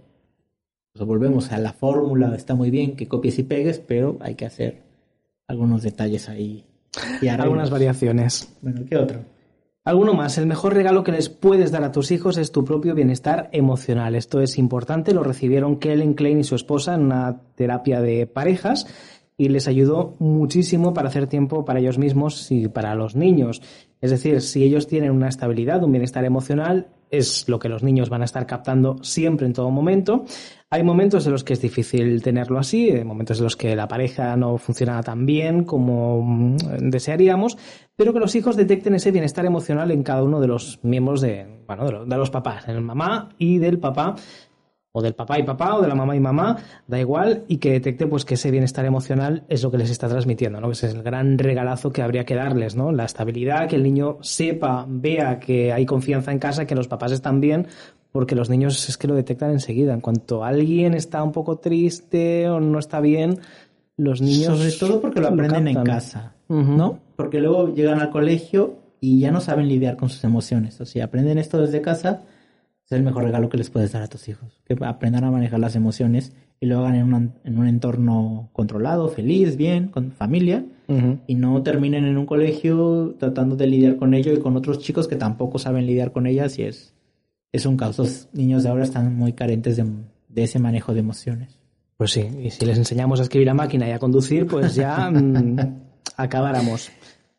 Pues 0.96 1.06
volvemos 1.06 1.52
a 1.52 1.58
la 1.58 1.74
fórmula, 1.74 2.34
está 2.38 2.56
muy 2.56 2.72
bien 2.72 2.96
que 2.96 3.10
copies 3.10 3.38
y 3.38 3.44
pegues, 3.44 3.80
pero 3.80 4.18
hay 4.22 4.36
que 4.36 4.46
hacer 4.46 4.84
algunos 5.46 5.84
detalles 5.84 6.30
ahí. 6.30 6.64
Y. 7.22 7.28
Algunas 7.28 7.70
variaciones. 7.70 8.56
Bueno, 8.62 8.84
¿qué 8.90 8.96
otro? 8.96 9.20
Alguno 9.84 10.14
más. 10.14 10.38
El 10.38 10.46
mejor 10.46 10.74
regalo 10.74 11.04
que 11.04 11.12
les 11.12 11.28
puedes 11.28 11.70
dar 11.72 11.84
a 11.84 11.92
tus 11.92 12.12
hijos 12.12 12.38
es 12.38 12.54
tu 12.54 12.64
propio 12.64 12.96
bienestar 12.96 13.50
emocional. 13.52 14.16
Esto 14.16 14.40
es 14.40 14.58
importante. 14.58 15.14
Lo 15.14 15.22
recibieron 15.22 15.80
Kellen 15.80 16.14
Klein 16.14 16.40
y 16.40 16.44
su 16.46 16.56
esposa 16.56 16.96
en 16.96 17.02
una 17.02 17.42
terapia 17.56 18.00
de 18.00 18.25
parejas 18.25 18.88
y 19.38 19.50
les 19.50 19.68
ayudó 19.68 20.16
muchísimo 20.20 20.94
para 20.94 21.10
hacer 21.10 21.28
tiempo 21.28 21.66
para 21.66 21.80
ellos 21.80 21.98
mismos 21.98 22.50
y 22.52 22.70
para 22.70 22.96
los 22.96 23.18
niños. 23.18 23.62
Es 24.00 24.12
decir, 24.12 24.42
si 24.42 24.64
ellos 24.64 24.88
tienen 24.88 25.12
una 25.12 25.28
estabilidad, 25.28 25.84
un 25.84 25.92
bienestar 25.92 26.24
emocional, 26.24 26.88
es 27.12 27.48
lo 27.48 27.60
que 27.60 27.70
los 27.70 27.84
niños 27.84 28.10
van 28.10 28.22
a 28.22 28.25
estar 28.25 28.46
captando 28.46 28.98
siempre 29.04 29.46
en 29.46 29.54
todo 29.54 29.70
momento. 29.72 30.25
Hay 30.75 30.84
momentos 30.84 31.25
en 31.25 31.32
los 31.32 31.46
que 31.46 31.53
es 31.53 31.62
difícil 31.62 32.22
tenerlo 32.22 32.60
así, 32.60 32.89
hay 32.89 33.05
momentos 33.05 33.38
en 33.38 33.46
los 33.46 33.55
que 33.55 33.77
la 33.77 33.88
pareja 33.88 34.36
no 34.36 34.58
funciona 34.58 35.01
tan 35.03 35.25
bien 35.25 35.63
como 35.63 36.22
mm, 36.22 36.58
desearíamos, 36.89 37.58
pero 37.96 38.12
que 38.12 38.20
los 38.20 38.36
hijos 38.36 38.58
detecten 38.58 38.94
ese 38.94 39.12
bienestar 39.12 39.46
emocional 39.46 39.89
en 39.91 40.03
cada 40.03 40.22
uno 40.22 40.41
de 40.41 40.48
los 40.48 40.79
miembros 40.84 41.22
de, 41.22 41.63
bueno, 41.65 41.86
de, 41.86 41.91
lo- 41.94 42.05
de 42.05 42.17
los 42.17 42.29
papás, 42.29 42.67
en 42.67 42.75
el 42.75 42.82
mamá 42.82 43.29
y 43.38 43.58
del 43.60 43.79
papá, 43.79 44.15
o 44.98 45.02
del 45.02 45.14
papá 45.14 45.38
y 45.38 45.44
papá, 45.44 45.75
o 45.75 45.82
de 45.82 45.90
la 45.90 45.94
mamá 45.94 46.16
y 46.16 46.22
mamá, 46.22 46.56
da 46.88 46.98
igual, 46.98 47.44
y 47.50 47.58
que 47.58 47.70
detecte 47.70 48.08
pues 48.08 48.24
que 48.24 48.36
ese 48.36 48.50
bienestar 48.50 48.86
emocional 48.86 49.44
es 49.50 49.62
lo 49.62 49.70
que 49.70 49.78
les 49.78 49.90
está 49.90 50.08
transmitiendo, 50.08 50.62
¿no? 50.62 50.68
Que 50.68 50.74
ese 50.74 50.88
es 50.88 50.94
el 50.94 51.04
gran 51.04 51.38
regalazo 51.38 51.92
que 51.92 52.01
habría 52.01 52.24
que 52.24 52.34
darles, 52.34 52.77
¿no? 52.77 52.94
La 52.94 53.03
estabilidad, 53.03 53.68
que 53.68 53.75
el 53.75 53.84
niño 53.84 54.20
sepa, 54.22 54.86
vea 54.88 55.38
que 55.38 55.74
hay 55.74 55.86
confianza 55.86 56.31
en 56.31 56.40
casa, 56.40 56.66
que 56.66 56.75
los 56.75 56.88
papás 56.88 57.12
están 57.12 57.42
bien, 57.42 57.68
porque 58.14 58.36
los 58.36 58.50
niños 58.50 58.88
es 58.88 58.98
que 58.98 59.10
lo 59.10 59.16
detectan 59.16 59.51
enseguida. 59.51 59.94
En 59.94 60.00
cuanto 60.00 60.46
alguien 60.46 60.94
está 60.94 61.22
un 61.24 61.34
poco 61.34 61.58
triste 61.58 62.48
o 62.48 62.62
no 62.62 62.79
está 62.79 63.01
bien, 63.01 63.40
los 63.98 64.22
niños 64.22 64.58
Sobre 64.58 64.72
todo 64.72 65.01
porque 65.01 65.20
lo 65.20 65.27
aprenden 65.27 65.68
en 65.68 65.84
casa. 65.84 66.36
¿no? 66.48 67.00
Porque 67.18 67.42
luego 67.42 67.74
llegan 67.74 68.00
al 68.00 68.12
colegio 68.12 68.77
y 69.01 69.20
ya 69.20 69.31
no 69.31 69.42
saben 69.42 69.68
lidiar 69.68 69.98
con 69.98 70.08
sus 70.08 70.24
emociones. 70.24 70.79
O 70.79 70.86
sea, 70.86 71.03
aprenden 71.03 71.38
esto 71.38 71.60
desde 71.60 71.81
casa, 71.81 72.22
es 72.85 72.91
el 72.91 73.03
mejor 73.03 73.24
regalo 73.24 73.50
que 73.50 73.57
les 73.57 73.69
puedes 73.69 73.91
dar 73.91 74.03
a 74.03 74.07
tus 74.07 74.27
hijos. 74.27 74.61
Que 74.65 74.77
aprendan 74.81 75.24
a 75.24 75.31
manejar 75.31 75.59
las 75.59 75.75
emociones 75.75 76.33
y 76.59 76.67
lo 76.67 76.79
hagan 76.79 76.95
en 76.95 77.13
un, 77.13 77.33
en 77.43 77.57
un 77.57 77.67
entorno 77.67 78.50
controlado, 78.53 79.09
feliz, 79.09 79.57
bien, 79.57 79.87
con 79.87 80.11
familia. 80.11 80.65
Y 81.25 81.33
no 81.33 81.63
terminen 81.63 82.05
en 82.05 82.15
un 82.15 82.27
colegio 82.27 83.15
tratando 83.17 83.55
de 83.55 83.65
lidiar 83.65 83.95
con 83.95 84.13
ello 84.13 84.33
y 84.33 84.39
con 84.39 84.55
otros 84.55 84.77
chicos 84.77 85.07
que 85.07 85.15
tampoco 85.15 85.57
saben 85.57 85.87
lidiar 85.87 86.11
con 86.11 86.27
ellas 86.27 86.59
y 86.59 86.63
es, 86.63 86.93
es 87.51 87.65
un 87.65 87.75
caos. 87.75 87.98
Los 87.98 88.29
niños 88.33 88.61
de 88.61 88.69
ahora 88.69 88.83
están 88.83 89.15
muy 89.15 89.33
carentes 89.33 89.77
de, 89.77 89.85
de 90.29 90.43
ese 90.43 90.59
manejo 90.59 90.93
de 90.93 91.00
emociones. 91.00 91.59
Pues 91.98 92.11
sí, 92.11 92.27
y 92.43 92.51
si 92.51 92.65
les 92.67 92.77
enseñamos 92.77 93.19
a 93.19 93.24
escribir 93.24 93.50
a 93.50 93.55
máquina 93.55 93.87
y 93.87 93.93
a 93.93 94.00
conducir, 94.00 94.45
pues 94.45 94.75
ya 94.75 95.09
mm, 95.11 95.57
acabáramos. 96.17 96.91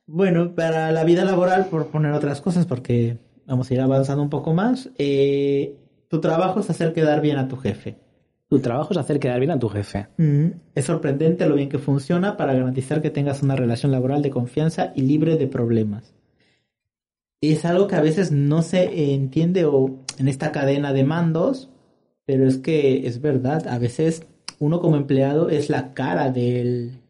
Bueno, 0.07 0.55
para 0.55 0.91
la 0.91 1.05
vida 1.05 1.25
laboral, 1.25 1.67
por 1.67 1.87
poner 1.89 2.13
otras 2.13 2.41
cosas, 2.41 2.67
porque 2.67 3.19
vamos 3.47 3.71
a 3.71 3.75
ir 3.75 3.81
avanzando 3.81 4.23
un 4.23 4.31
poco 4.31 4.53
más, 4.53 4.91
eh, 4.99 5.77
tu 6.09 6.21
trabajo 6.21 6.61
es 6.61 6.71
hacer 6.71 6.93
quedar 6.93 7.21
bien 7.21 7.39
a 7.39 7.49
tu 7.49 7.57
jefe. 7.57 7.97
Tu 8.49 8.61
trabajo 8.61 8.93
es 8.93 8.97
hacer 8.99 9.19
quedar 9.19 9.41
bien 9.41 9.51
a 9.51 9.59
tu 9.59 9.69
jefe. 9.69 10.07
Mm, 10.19 10.47
Es 10.75 10.85
sorprendente 10.85 11.49
lo 11.49 11.57
bien 11.57 11.69
que 11.69 11.79
funciona 11.79 12.37
para 12.37 12.53
garantizar 12.55 13.03
que 13.03 13.11
tengas 13.11 13.43
una 13.43 13.57
relación 13.57 13.91
laboral 13.91 14.23
de 14.23 14.31
confianza 14.31 14.93
y 14.95 15.03
libre 15.03 15.37
de 15.37 15.49
problemas. 15.49 16.15
Es 17.41 17.65
algo 17.65 17.87
que 17.87 17.97
a 17.97 18.01
veces 18.01 18.33
no 18.33 18.63
se 18.63 19.13
entiende 19.15 19.65
o 19.65 19.99
en 20.19 20.29
esta 20.29 20.53
cadena 20.53 20.93
de 20.93 21.05
mandos, 21.05 21.71
pero 22.25 22.47
es 22.47 22.59
que 22.59 23.07
es 23.07 23.21
verdad, 23.21 23.67
a 23.69 23.79
veces 23.79 24.25
uno 24.59 24.81
como 24.81 24.97
empleado 24.97 25.49
es 25.51 25.69
la 25.69 25.93
cara 25.93 26.31
del 26.31 27.01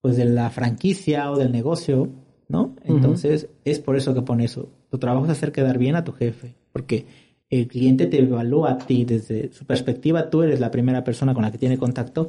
pues 0.00 0.16
de 0.16 0.26
la 0.26 0.50
franquicia 0.50 1.30
o 1.30 1.36
del 1.38 1.50
negocio, 1.50 2.08
¿no? 2.48 2.76
Entonces, 2.84 3.48
es 3.64 3.80
por 3.80 3.96
eso 3.96 4.14
que 4.14 4.22
pone 4.22 4.44
eso. 4.44 4.68
Tu 4.90 4.98
trabajo 4.98 5.26
es 5.26 5.32
hacer 5.32 5.52
quedar 5.52 5.78
bien 5.78 5.96
a 5.96 6.04
tu 6.04 6.12
jefe, 6.12 6.54
porque 6.72 7.06
el 7.50 7.66
cliente 7.66 8.06
te 8.06 8.20
evalúa 8.20 8.72
a 8.72 8.78
ti 8.78 9.04
desde 9.04 9.52
su 9.52 9.64
perspectiva, 9.64 10.30
tú 10.30 10.42
eres 10.42 10.60
la 10.60 10.70
primera 10.70 11.04
persona 11.04 11.34
con 11.34 11.42
la 11.42 11.50
que 11.50 11.58
tiene 11.58 11.78
contacto 11.78 12.28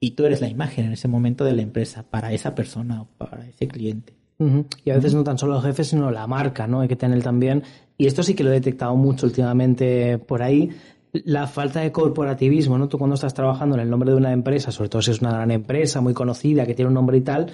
y 0.00 0.12
tú 0.12 0.24
eres 0.24 0.40
la 0.40 0.48
imagen 0.48 0.86
en 0.86 0.92
ese 0.92 1.08
momento 1.08 1.44
de 1.44 1.52
la 1.52 1.62
empresa 1.62 2.02
para 2.02 2.32
esa 2.32 2.54
persona 2.54 3.02
o 3.02 3.06
para 3.18 3.46
ese 3.46 3.68
cliente. 3.68 4.14
Y 4.84 4.90
a 4.90 4.96
veces 4.96 5.14
no 5.14 5.24
tan 5.24 5.38
solo 5.38 5.56
el 5.56 5.62
jefe, 5.62 5.82
sino 5.82 6.10
la 6.10 6.26
marca, 6.26 6.66
¿no? 6.66 6.80
Hay 6.80 6.88
que 6.88 6.96
tener 6.96 7.22
también, 7.22 7.62
y 7.96 8.06
esto 8.06 8.22
sí 8.22 8.34
que 8.34 8.44
lo 8.44 8.50
he 8.50 8.54
detectado 8.54 8.94
mucho 8.94 9.26
últimamente 9.26 10.18
por 10.18 10.42
ahí, 10.42 10.70
la 11.24 11.46
falta 11.46 11.80
de 11.80 11.90
corporativismo, 11.90 12.76
¿no? 12.76 12.88
Tú 12.88 12.98
cuando 12.98 13.14
estás 13.14 13.32
trabajando 13.32 13.76
en 13.76 13.82
el 13.82 13.88
nombre 13.88 14.10
de 14.10 14.16
una 14.16 14.32
empresa, 14.32 14.70
sobre 14.70 14.90
todo 14.90 15.00
si 15.00 15.12
es 15.12 15.22
una 15.22 15.32
gran 15.32 15.50
empresa 15.50 16.02
muy 16.02 16.12
conocida, 16.12 16.66
que 16.66 16.74
tiene 16.74 16.88
un 16.88 16.94
nombre 16.94 17.16
y 17.16 17.22
tal, 17.22 17.46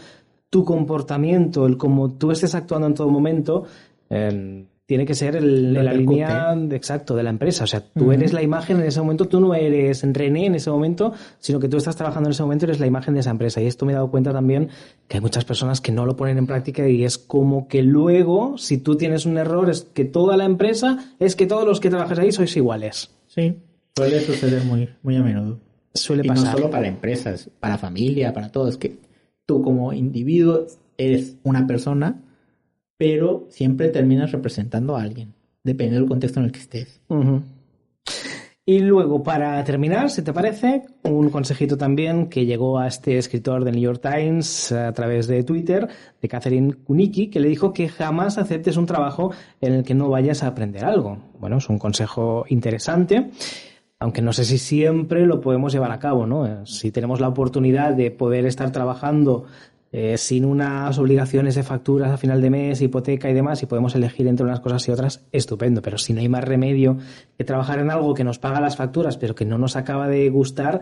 tu 0.51 0.65
comportamiento, 0.65 1.67
el 1.67 1.77
cómo 1.77 2.11
tú 2.15 2.33
estés 2.33 2.55
actuando 2.57 2.89
en 2.89 2.95
todo 2.95 3.09
momento, 3.09 3.65
eh, 4.13 4.67
tiene 4.85 5.07
que 5.07 5.15
ser 5.15 5.37
el, 5.37 5.73
la 5.73 5.95
línea 5.95 6.55
de- 6.55 6.77
exacto 6.77 7.15
de 7.17 7.23
la 7.23 7.31
empresa. 7.31 7.65
O 7.65 7.67
sea, 7.67 7.81
tú 7.81 8.13
eres 8.13 8.35
la 8.35 8.43
imagen 8.43 8.79
en 8.79 8.85
ese 8.87 9.01
momento, 9.01 9.27
tú 9.27 9.41
no 9.41 9.55
eres 9.55 10.03
René 10.13 10.47
en 10.47 10.55
ese 10.57 10.71
momento, 10.71 11.15
sino 11.39 11.59
que 11.61 11.69
tú 11.69 11.79
estás 11.79 11.97
trabajando 11.97 12.29
en 12.29 12.33
ese 12.33 12.43
momento 12.43 12.67
y 12.67 12.69
eres 12.69 12.81
la 12.81 12.87
imagen 12.87 13.15
de 13.15 13.21
esa 13.21 13.31
empresa. 13.31 13.63
Y 13.63 13.67
esto 13.67 13.87
me 13.87 13.93
he 13.93 13.95
dado 13.95 14.11
cuenta 14.11 14.33
también 14.33 14.69
que 15.09 15.17
hay 15.17 15.21
muchas 15.23 15.45
personas 15.47 15.81
que 15.81 15.93
no 15.93 16.05
lo 16.05 16.15
ponen 16.17 16.37
en 16.37 16.47
práctica 16.47 16.87
y 16.89 17.05
es 17.05 17.17
como 17.17 17.69
que 17.69 17.83
luego, 17.83 18.59
si 18.59 18.79
tú 18.79 18.97
tienes 18.97 19.25
un 19.25 19.39
error, 19.39 19.71
es 19.71 19.83
que 19.95 20.05
toda 20.05 20.37
la 20.37 20.45
empresa, 20.45 21.15
es 21.19 21.37
que 21.37 21.47
todos 21.47 21.65
los 21.65 21.81
que 21.81 21.89
trabajáis 21.89 22.19
ahí 22.19 22.33
sois 22.33 22.55
iguales. 22.57 23.15
Sí, 23.29 23.57
suele 23.97 24.21
suceder 24.21 24.63
muy, 24.65 24.91
muy 25.03 25.17
a 25.17 25.23
menudo. 25.23 25.59
Suele 25.95 26.23
Y 26.25 26.29
no 26.29 26.35
pasar. 26.35 26.55
solo 26.55 26.71
para 26.71 26.89
empresas, 26.89 27.49
para 27.61 27.79
familia, 27.79 28.35
para 28.35 28.51
todo. 28.51 28.69
Es 28.69 28.77
que 28.77 28.99
tú 29.47 29.63
como 29.63 29.93
individuo 29.95 30.67
eres 30.99 31.37
una 31.45 31.67
persona, 31.67 32.21
pero 33.03 33.49
siempre 33.49 33.89
terminas 33.89 34.31
representando 34.31 34.97
a 34.97 35.03
alguien, 35.03 35.35
dependiendo 35.65 36.03
del 36.03 36.09
contexto 36.09 36.39
en 36.39 36.47
el 36.47 36.53
que 36.53 36.61
estés. 36.61 37.01
Y 38.65 38.79
luego, 38.79 39.25
para 39.25 39.65
terminar, 39.65 40.09
si 40.09 40.23
te 40.23 40.33
parece, 40.33 40.85
un 41.03 41.29
consejito 41.31 41.77
también 41.77 42.29
que 42.29 42.47
llegó 42.47 42.79
a 42.79 42.87
este 42.87 43.19
escritor 43.19 43.65
del 43.65 43.75
New 43.75 43.83
York 43.83 44.01
Times 44.01 44.71
a 44.71 44.93
través 44.93 45.27
de 45.27 45.43
Twitter, 45.43 45.89
de 46.21 46.29
Catherine 46.29 46.75
Kuniki, 46.75 47.27
que 47.27 47.41
le 47.41 47.49
dijo 47.49 47.73
que 47.73 47.89
jamás 47.89 48.39
aceptes 48.39 48.77
un 48.77 48.87
trabajo 48.87 49.33
en 49.61 49.73
el 49.73 49.83
que 49.83 49.95
no 49.95 50.09
vayas 50.09 50.45
a 50.45 50.47
aprender 50.47 50.85
algo. 50.85 51.19
Bueno, 51.41 51.57
es 51.57 51.69
un 51.69 51.81
consejo 51.81 52.45
interesante, 52.51 53.31
aunque 53.99 54.23
no 54.23 54.33
sé 54.33 54.45
si 54.45 54.59
siempre 54.59 55.27
lo 55.27 55.41
podemos 55.41 55.73
llevar 55.73 55.91
a 55.91 55.99
cabo, 55.99 56.25
¿no? 56.25 56.67
Si 56.67 56.93
tenemos 56.93 57.21
la 57.21 57.27
oportunidad 57.27 57.95
de 57.95 58.13
poder 58.13 58.47
estar 58.47 58.71
trabajando 58.71 59.47
eh, 59.95 60.17
sin 60.17 60.47
unas 60.47 60.99
obligaciones 60.99 61.55
de 61.55 61.63
facturas 61.63 62.11
a 62.11 62.17
final 62.17 62.41
de 62.41 62.49
mes, 62.49 62.81
hipoteca 62.81 63.29
y 63.29 63.35
demás, 63.35 63.63
y 63.63 63.67
podemos 63.67 63.95
elegir 63.95 64.27
entre 64.27 64.47
unas 64.47 64.61
cosas 64.61 64.89
y 64.89 64.91
otras, 64.91 65.27
estupendo. 65.33 65.83
Pero 65.83 65.99
si 65.99 66.15
no 66.15 66.21
hay 66.21 66.31
más 66.31 66.45
remedio 66.45 66.97
que 67.37 67.45
trabajar 67.45 67.79
en 67.79 67.91
algo 67.91 68.15
que 68.15 68.25
nos 68.25 68.39
paga 68.39 68.59
las 68.59 68.75
facturas, 68.75 69.19
pero 69.19 69.35
que 69.35 69.45
no 69.45 69.59
nos 69.59 69.77
acaba 69.77 70.09
de 70.09 70.31
gustar, 70.31 70.81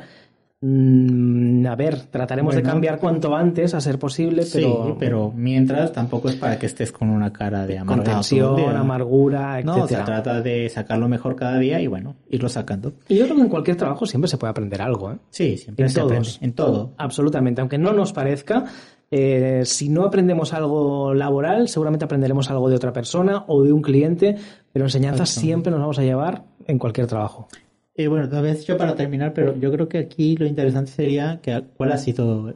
mm, 0.60 1.66
a 1.66 1.74
ver, 1.74 2.02
trataremos 2.02 2.54
de 2.54 2.62
cambiar 2.62 3.00
cuanto 3.00 3.34
antes 3.34 3.74
a 3.74 3.80
ser 3.80 3.98
posible, 3.98 4.44
pero... 4.52 4.84
Sí, 4.86 4.94
pero 5.00 5.32
mientras 5.34 5.92
tampoco 5.92 6.28
es 6.28 6.36
para 6.36 6.56
que 6.56 6.66
estés 6.66 6.92
con 6.92 7.10
una 7.10 7.32
cara 7.32 7.66
de 7.66 7.78
amargura. 7.78 8.78
amargura, 8.78 9.58
etc. 9.58 9.66
No, 9.66 9.88
se 9.88 9.96
trata 9.96 10.40
de 10.40 10.68
sacarlo 10.68 11.08
mejor 11.08 11.34
cada 11.34 11.58
día 11.58 11.80
y 11.80 11.88
bueno, 11.88 12.14
irlo 12.28 12.48
sacando. 12.48 12.92
Y 13.08 13.16
yo 13.16 13.24
creo 13.24 13.34
que 13.34 13.42
en 13.42 13.48
cualquier 13.48 13.76
trabajo 13.76 14.06
siempre 14.06 14.28
se 14.28 14.38
puede 14.38 14.52
aprender 14.52 14.80
algo, 14.80 15.10
¿eh? 15.10 15.16
Sí, 15.30 15.56
siempre 15.56 15.86
en 15.86 15.90
se 15.90 16.00
aprende. 16.00 16.28
En 16.42 16.52
todo. 16.52 16.92
Absolutamente. 16.96 17.60
Aunque 17.60 17.76
no 17.76 17.92
nos 17.92 18.12
parezca, 18.12 18.66
eh, 19.10 19.62
si 19.64 19.88
no 19.88 20.04
aprendemos 20.04 20.52
algo 20.52 21.14
laboral, 21.14 21.68
seguramente 21.68 22.04
aprenderemos 22.04 22.50
algo 22.50 22.68
de 22.68 22.76
otra 22.76 22.92
persona 22.92 23.44
o 23.48 23.62
de 23.62 23.72
un 23.72 23.82
cliente, 23.82 24.36
pero 24.72 24.84
enseñanzas 24.84 25.30
siempre 25.30 25.70
nos 25.70 25.80
vamos 25.80 25.98
a 25.98 26.02
llevar 26.02 26.44
en 26.66 26.78
cualquier 26.78 27.06
trabajo. 27.06 27.48
Eh, 27.94 28.06
bueno, 28.06 28.28
te 28.28 28.36
habías 28.36 28.58
dicho 28.58 28.76
para 28.76 28.94
terminar, 28.94 29.34
pero 29.34 29.56
yo 29.58 29.72
creo 29.72 29.88
que 29.88 29.98
aquí 29.98 30.36
lo 30.36 30.46
interesante 30.46 30.92
sería 30.92 31.40
que 31.42 31.64
cuál 31.76 31.92
ha 31.92 31.98
sido 31.98 32.54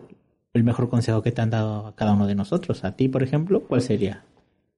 el 0.53 0.65
mejor 0.65 0.89
consejo 0.89 1.23
que 1.23 1.33
te 1.33 1.43
han 1.43 1.51
dado 1.51 1.89
a 1.89 1.97
cada 1.97 2.13
uno 2.13 2.27
de 2.27 2.37
nosotros. 2.37 2.85
A 2.85 2.95
ti, 2.95 3.09
por 3.09 3.23
ejemplo, 3.23 3.65
¿cuál 3.65 3.83
sería? 3.83 4.23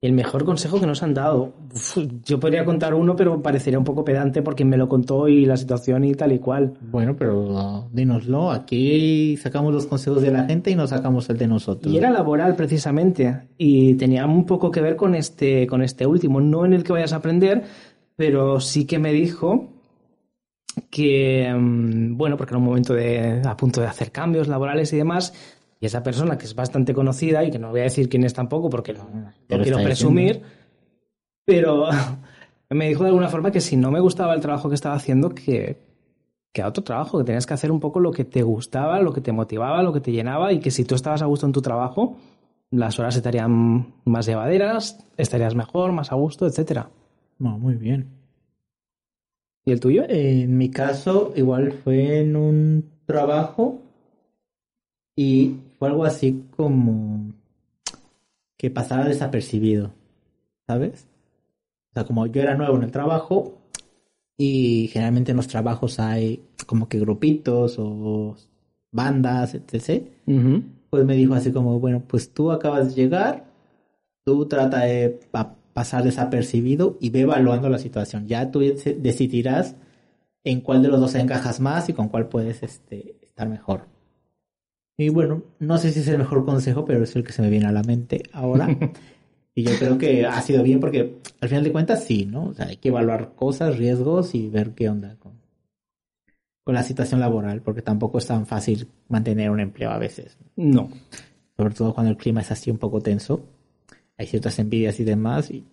El 0.03 0.13
mejor 0.13 0.45
consejo 0.45 0.79
que 0.79 0.87
nos 0.87 1.03
han 1.03 1.15
dado. 1.15 1.55
yo 2.25 2.39
podría 2.39 2.65
contar 2.65 2.95
uno, 2.95 3.17
pero 3.17 3.43
parecería 3.43 3.79
un 3.79 3.85
poco 3.85 4.05
pedante 4.05 4.43
porque 4.43 4.65
me 4.65 4.77
lo 4.77 4.89
contó 4.89 5.27
y 5.27 5.47
la 5.47 5.57
situación 5.57 6.05
y 6.05 6.15
tal 6.15 6.33
y 6.33 6.39
cual. 6.39 6.75
Bueno, 6.83 7.17
pero 7.17 7.89
dínoslo. 7.93 8.51
Aquí 8.51 9.37
sacamos 9.39 9.73
los 9.73 9.87
consejos 9.87 10.21
de 10.21 10.31
la 10.31 10.45
gente 10.45 10.71
y 10.71 10.75
nos 10.75 10.91
sacamos 10.91 11.31
el 11.31 11.39
de 11.39 11.47
nosotros. 11.47 11.93
Y 11.93 11.97
era 11.97 12.11
laboral 12.11 12.57
precisamente. 12.57 13.49
Y 13.57 13.95
tenía 13.95 14.27
un 14.27 14.45
poco 14.45 14.71
que 14.71 14.83
ver 14.83 14.97
con 14.97 15.15
este, 15.15 15.67
con 15.67 15.83
este 15.83 16.07
último. 16.07 16.41
No 16.41 16.67
en 16.67 16.75
el 16.75 16.85
que 16.85 16.93
vayas 16.93 17.15
a 17.15 17.17
aprender, 17.17 17.65
pero 18.17 18.61
sí 18.61 18.85
que 18.85 18.99
me 18.99 19.13
dijo 19.13 19.71
que, 20.91 21.53
mm, 21.55 22.17
bueno, 22.17 22.37
porque 22.37 22.53
era 22.53 22.59
un 22.59 22.65
momento 22.65 22.95
de, 22.95 23.43
a 23.45 23.57
punto 23.57 23.81
de 23.81 23.87
hacer 23.87 24.13
cambios 24.13 24.49
laborales 24.49 24.93
y 24.93 24.97
demás, 24.97 25.33
y 25.81 25.87
esa 25.87 26.03
persona 26.03 26.39
que 26.39 26.47
es 26.47 26.55
bastante 26.55 26.95
conocida 26.95 27.45
y 27.45 27.51
que 27.51 27.59
no 27.59 27.71
voy 27.71 27.81
a 27.81 27.85
decir 27.85 28.09
quién 28.09 28.25
es 28.25 28.33
tampoco 28.33 28.71
porque 28.71 28.95
no, 28.95 29.07
quiero 29.49 29.83
presumir, 29.83 30.43
pero 31.45 31.89
me 32.71 32.89
dijo 32.89 33.03
de 33.03 33.11
alguna 33.11 33.29
forma 33.29 33.51
que 33.51 33.61
si 33.61 33.77
no 33.77 33.91
me 33.91 34.01
gustaba 34.01 34.35
el 34.35 34.41
trabajo 34.41 34.69
que 34.69 34.75
estaba 34.75 34.95
haciendo, 34.95 35.31
que, 35.31 35.79
que 36.53 36.63
a 36.63 36.69
otro 36.69 36.83
trabajo, 36.83 37.19
que 37.19 37.25
tenías 37.25 37.47
que 37.47 37.55
hacer 37.55 37.71
un 37.71 37.81
poco 37.81 38.01
lo 38.01 38.11
que 38.11 38.25
te 38.25 38.43
gustaba, 38.43 39.01
lo 39.01 39.13
que 39.13 39.21
te 39.21 39.33
motivaba, 39.33 39.83
lo 39.83 39.93
que 39.93 40.01
te 40.01 40.13
llenaba 40.13 40.53
y 40.53 40.61
que 40.61 40.71
si 40.71 40.85
tú 40.85 40.95
estabas 40.95 41.23
a 41.23 41.27
gusto 41.27 41.47
en 41.47 41.53
tu 41.53 41.61
trabajo, 41.61 42.17
las 42.71 42.99
horas 42.99 43.17
estarían 43.17 43.95
más 44.05 44.27
llevaderas, 44.27 45.05
estarías 45.17 45.55
mejor, 45.55 45.93
más 45.93 46.11
a 46.11 46.15
gusto, 46.15 46.47
etcétera. 46.47 46.89
muy 47.39 47.75
bien. 47.75 48.09
¿Y 49.65 49.73
el 49.73 49.81
tuyo? 49.81 50.05
En 50.09 50.57
mi 50.57 50.71
caso, 50.71 51.33
igual 51.37 51.73
fue 51.73 52.21
en 52.21 52.37
un 52.37 52.89
trabajo 53.05 53.83
y 55.17 55.57
fue 55.79 55.89
algo 55.89 56.05
así 56.05 56.45
como 56.57 57.33
que 58.57 58.71
pasara 58.71 59.05
desapercibido, 59.05 59.93
¿sabes? 60.67 61.07
O 61.91 61.95
sea, 61.95 62.05
como 62.05 62.27
yo 62.27 62.43
era 62.43 62.55
nuevo 62.57 62.77
en 62.77 62.85
el 62.85 62.91
trabajo 62.91 63.59
y 64.37 64.89
generalmente 64.93 65.31
en 65.31 65.37
los 65.37 65.49
trabajos 65.49 65.99
hay 65.99 66.43
como 66.67 66.89
que 66.89 66.99
grupitos 66.99 67.77
o 67.79 68.37
bandas, 68.93 69.55
etc. 69.55 70.07
Pues 70.91 71.05
me 71.05 71.15
dijo 71.15 71.35
así 71.35 71.53
como, 71.53 71.79
bueno, 71.79 72.03
pues 72.07 72.33
tú 72.33 72.51
acabas 72.51 72.89
de 72.89 73.03
llegar, 73.03 73.45
tú 74.25 74.47
trata 74.47 74.81
de 74.81 75.21
pasar 75.73 76.05
desapercibido 76.05 76.97
y 77.01 77.11
ve 77.11 77.21
evaluando 77.21 77.69
la 77.69 77.79
situación. 77.79 78.27
Ya 78.27 78.51
tú 78.51 78.61
decidirás 78.61 79.77
en 80.45 80.61
cuál 80.61 80.83
de 80.83 80.89
los 80.89 81.01
dos 81.01 81.15
encajas 81.15 81.61
más 81.61 81.89
y 81.89 81.93
con 81.93 82.09
cuál 82.09 82.29
puedes 82.29 82.63
este, 82.63 83.17
estar 83.23 83.49
mejor. 83.49 83.96
Y 84.99 85.11
bueno, 85.11 85.43
no 85.59 85.77
sé 85.79 85.93
si 85.93 86.01
es 86.01 86.09
el 86.09 86.19
mejor 86.19 86.45
consejo, 86.45 86.85
pero 86.85 87.03
es 87.03 87.15
el 87.17 87.25
que 87.25 87.33
se 87.33 87.43
me 87.43 87.51
viene 87.51 87.67
a 87.67 87.73
la 87.73 87.83
mente 87.83 88.23
ahora. 88.33 88.69
y 89.55 89.63
yo 89.63 89.73
creo 89.79 89.99
que 89.99 90.25
ha 90.25 90.41
sido 90.41 90.63
bien 90.63 90.81
porque 90.81 91.19
al 91.41 91.49
final 91.49 91.65
de 91.65 91.73
cuentas 91.73 92.05
sí, 92.05 92.25
¿no? 92.25 92.47
O 92.47 92.55
sea, 92.55 92.67
hay 92.67 92.77
que 92.77 92.89
evaluar 92.89 93.35
cosas, 93.35 93.77
riesgos 93.77 94.35
y 94.35 94.49
ver 94.49 94.71
qué 94.71 94.89
onda 94.89 95.17
con, 95.19 95.33
con 96.65 96.75
la 96.75 96.83
situación 96.83 97.21
laboral, 97.21 97.61
porque 97.61 97.83
tampoco 97.83 98.19
es 98.19 98.27
tan 98.27 98.47
fácil 98.47 98.89
mantener 99.09 99.51
un 99.51 99.61
empleo 99.61 99.91
a 99.91 99.99
veces. 99.99 100.39
No. 100.57 100.89
Sobre 101.57 101.75
todo 101.75 101.95
cuando 101.95 102.11
el 102.11 102.17
clima 102.17 102.41
es 102.41 102.51
así 102.51 102.71
un 102.71 102.79
poco 102.79 103.01
tenso. 103.01 103.45
Hay 104.17 104.27
ciertas 104.27 104.59
envidias 104.59 104.99
y 104.99 105.05
demás. 105.05 105.51
Y, 105.51 105.65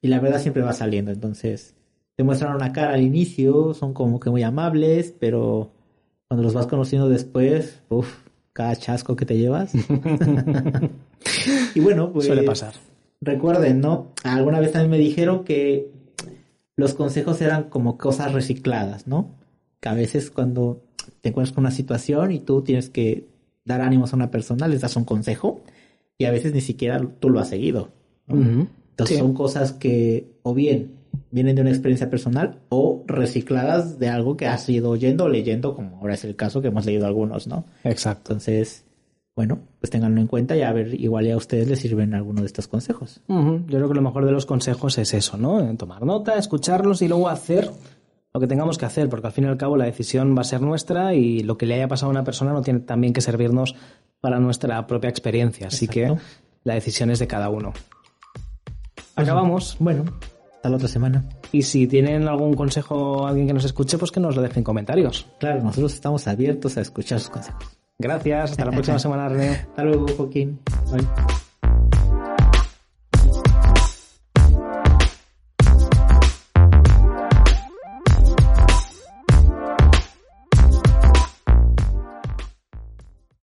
y 0.00 0.08
la 0.08 0.20
verdad 0.20 0.40
siempre 0.40 0.62
va 0.62 0.72
saliendo. 0.72 1.10
Entonces, 1.10 1.74
te 2.16 2.24
muestran 2.24 2.56
una 2.56 2.72
cara 2.72 2.94
al 2.94 3.02
inicio, 3.02 3.74
son 3.74 3.92
como 3.92 4.18
que 4.18 4.30
muy 4.30 4.42
amables, 4.42 5.14
pero 5.20 5.70
cuando 6.26 6.42
los 6.42 6.54
vas 6.54 6.66
conociendo 6.66 7.08
después, 7.08 7.80
uff, 7.88 8.27
cada 8.58 8.74
chasco 8.74 9.14
que 9.14 9.24
te 9.24 9.38
llevas. 9.38 9.72
y 11.74 11.78
bueno, 11.78 12.12
pues. 12.12 12.26
Suele 12.26 12.42
pasar. 12.42 12.74
Recuerden, 13.20 13.80
¿no? 13.80 14.08
Alguna 14.24 14.58
vez 14.58 14.72
también 14.72 14.90
me 14.90 14.98
dijeron 14.98 15.44
que 15.44 15.92
los 16.74 16.94
consejos 16.94 17.40
eran 17.40 17.70
como 17.70 17.96
cosas 17.96 18.32
recicladas, 18.32 19.06
¿no? 19.06 19.30
Que 19.78 19.90
a 19.90 19.94
veces 19.94 20.32
cuando 20.32 20.82
te 21.20 21.28
encuentras 21.28 21.54
con 21.54 21.62
una 21.62 21.70
situación 21.70 22.32
y 22.32 22.40
tú 22.40 22.62
tienes 22.62 22.90
que 22.90 23.28
dar 23.64 23.80
ánimos 23.80 24.12
a 24.12 24.16
una 24.16 24.32
persona, 24.32 24.66
les 24.66 24.80
das 24.80 24.96
un 24.96 25.04
consejo 25.04 25.60
y 26.16 26.24
a 26.24 26.32
veces 26.32 26.52
ni 26.52 26.60
siquiera 26.60 27.00
tú 27.20 27.30
lo 27.30 27.38
has 27.38 27.48
seguido. 27.48 27.92
Entonces 28.28 29.18
son 29.18 29.34
cosas 29.34 29.72
que 29.72 30.32
o 30.42 30.52
bien 30.52 30.97
vienen 31.30 31.56
de 31.56 31.62
una 31.62 31.70
experiencia 31.70 32.10
personal 32.10 32.58
o 32.68 33.04
recicladas 33.06 33.98
de 33.98 34.08
algo 34.08 34.36
que 34.36 34.46
has 34.46 34.68
ido 34.68 34.90
oyendo 34.90 35.24
o 35.24 35.28
leyendo, 35.28 35.74
como 35.74 35.98
ahora 35.98 36.14
es 36.14 36.24
el 36.24 36.36
caso 36.36 36.62
que 36.62 36.68
hemos 36.68 36.86
leído 36.86 37.06
algunos, 37.06 37.46
¿no? 37.46 37.64
Exacto. 37.84 38.32
Entonces, 38.32 38.84
bueno, 39.36 39.60
pues 39.80 39.90
tenganlo 39.90 40.20
en 40.20 40.26
cuenta 40.26 40.56
y 40.56 40.62
a 40.62 40.72
ver, 40.72 41.00
igual 41.00 41.26
ya 41.26 41.34
a 41.34 41.36
ustedes 41.36 41.68
les 41.68 41.78
sirven 41.78 42.14
alguno 42.14 42.40
de 42.40 42.46
estos 42.46 42.66
consejos. 42.66 43.20
Yo 43.28 43.64
creo 43.66 43.88
que 43.88 43.94
lo 43.94 44.02
mejor 44.02 44.24
de 44.26 44.32
los 44.32 44.46
consejos 44.46 44.98
es 44.98 45.14
eso, 45.14 45.36
¿no? 45.36 45.76
Tomar 45.76 46.04
nota, 46.04 46.36
escucharlos 46.36 47.02
y 47.02 47.08
luego 47.08 47.28
hacer 47.28 47.70
lo 48.34 48.40
que 48.40 48.46
tengamos 48.46 48.78
que 48.78 48.86
hacer, 48.86 49.08
porque 49.08 49.28
al 49.28 49.32
fin 49.32 49.44
y 49.44 49.46
al 49.46 49.56
cabo 49.56 49.76
la 49.76 49.84
decisión 49.84 50.36
va 50.36 50.40
a 50.42 50.44
ser 50.44 50.60
nuestra 50.60 51.14
y 51.14 51.42
lo 51.42 51.56
que 51.56 51.66
le 51.66 51.74
haya 51.74 51.88
pasado 51.88 52.10
a 52.10 52.12
una 52.12 52.24
persona 52.24 52.52
no 52.52 52.62
tiene 52.62 52.80
también 52.80 53.12
que 53.12 53.20
servirnos 53.20 53.74
para 54.20 54.40
nuestra 54.40 54.86
propia 54.86 55.08
experiencia. 55.08 55.68
Así 55.68 55.88
que 55.88 56.14
la 56.64 56.74
decisión 56.74 57.10
es 57.10 57.18
de 57.18 57.26
cada 57.26 57.48
uno. 57.48 57.72
Pues 58.94 59.06
Acabamos. 59.14 59.76
Bueno, 59.78 60.04
hasta 60.68 60.70
la 60.70 60.76
otra 60.76 60.88
semana. 60.88 61.24
Y 61.52 61.62
si 61.62 61.86
tienen 61.86 62.28
algún 62.28 62.54
consejo 62.54 63.26
alguien 63.26 63.46
que 63.46 63.54
nos 63.54 63.64
escuche, 63.64 63.98
pues 63.98 64.10
que 64.10 64.20
nos 64.20 64.36
lo 64.36 64.42
dejen 64.42 64.58
en 64.58 64.64
comentarios. 64.64 65.26
Claro, 65.40 65.62
nosotros 65.62 65.94
estamos 65.94 66.26
abiertos 66.28 66.76
a 66.76 66.82
escuchar 66.82 67.20
sus 67.20 67.30
consejos. 67.30 67.78
Gracias, 67.98 68.52
hasta 68.52 68.64
la 68.64 68.72
próxima 68.72 68.98
semana, 68.98 69.28
René. 69.28 69.50
Hasta 69.50 69.84
luego, 69.84 70.06
Joaquín. 70.16 70.60
Bye. 70.92 71.47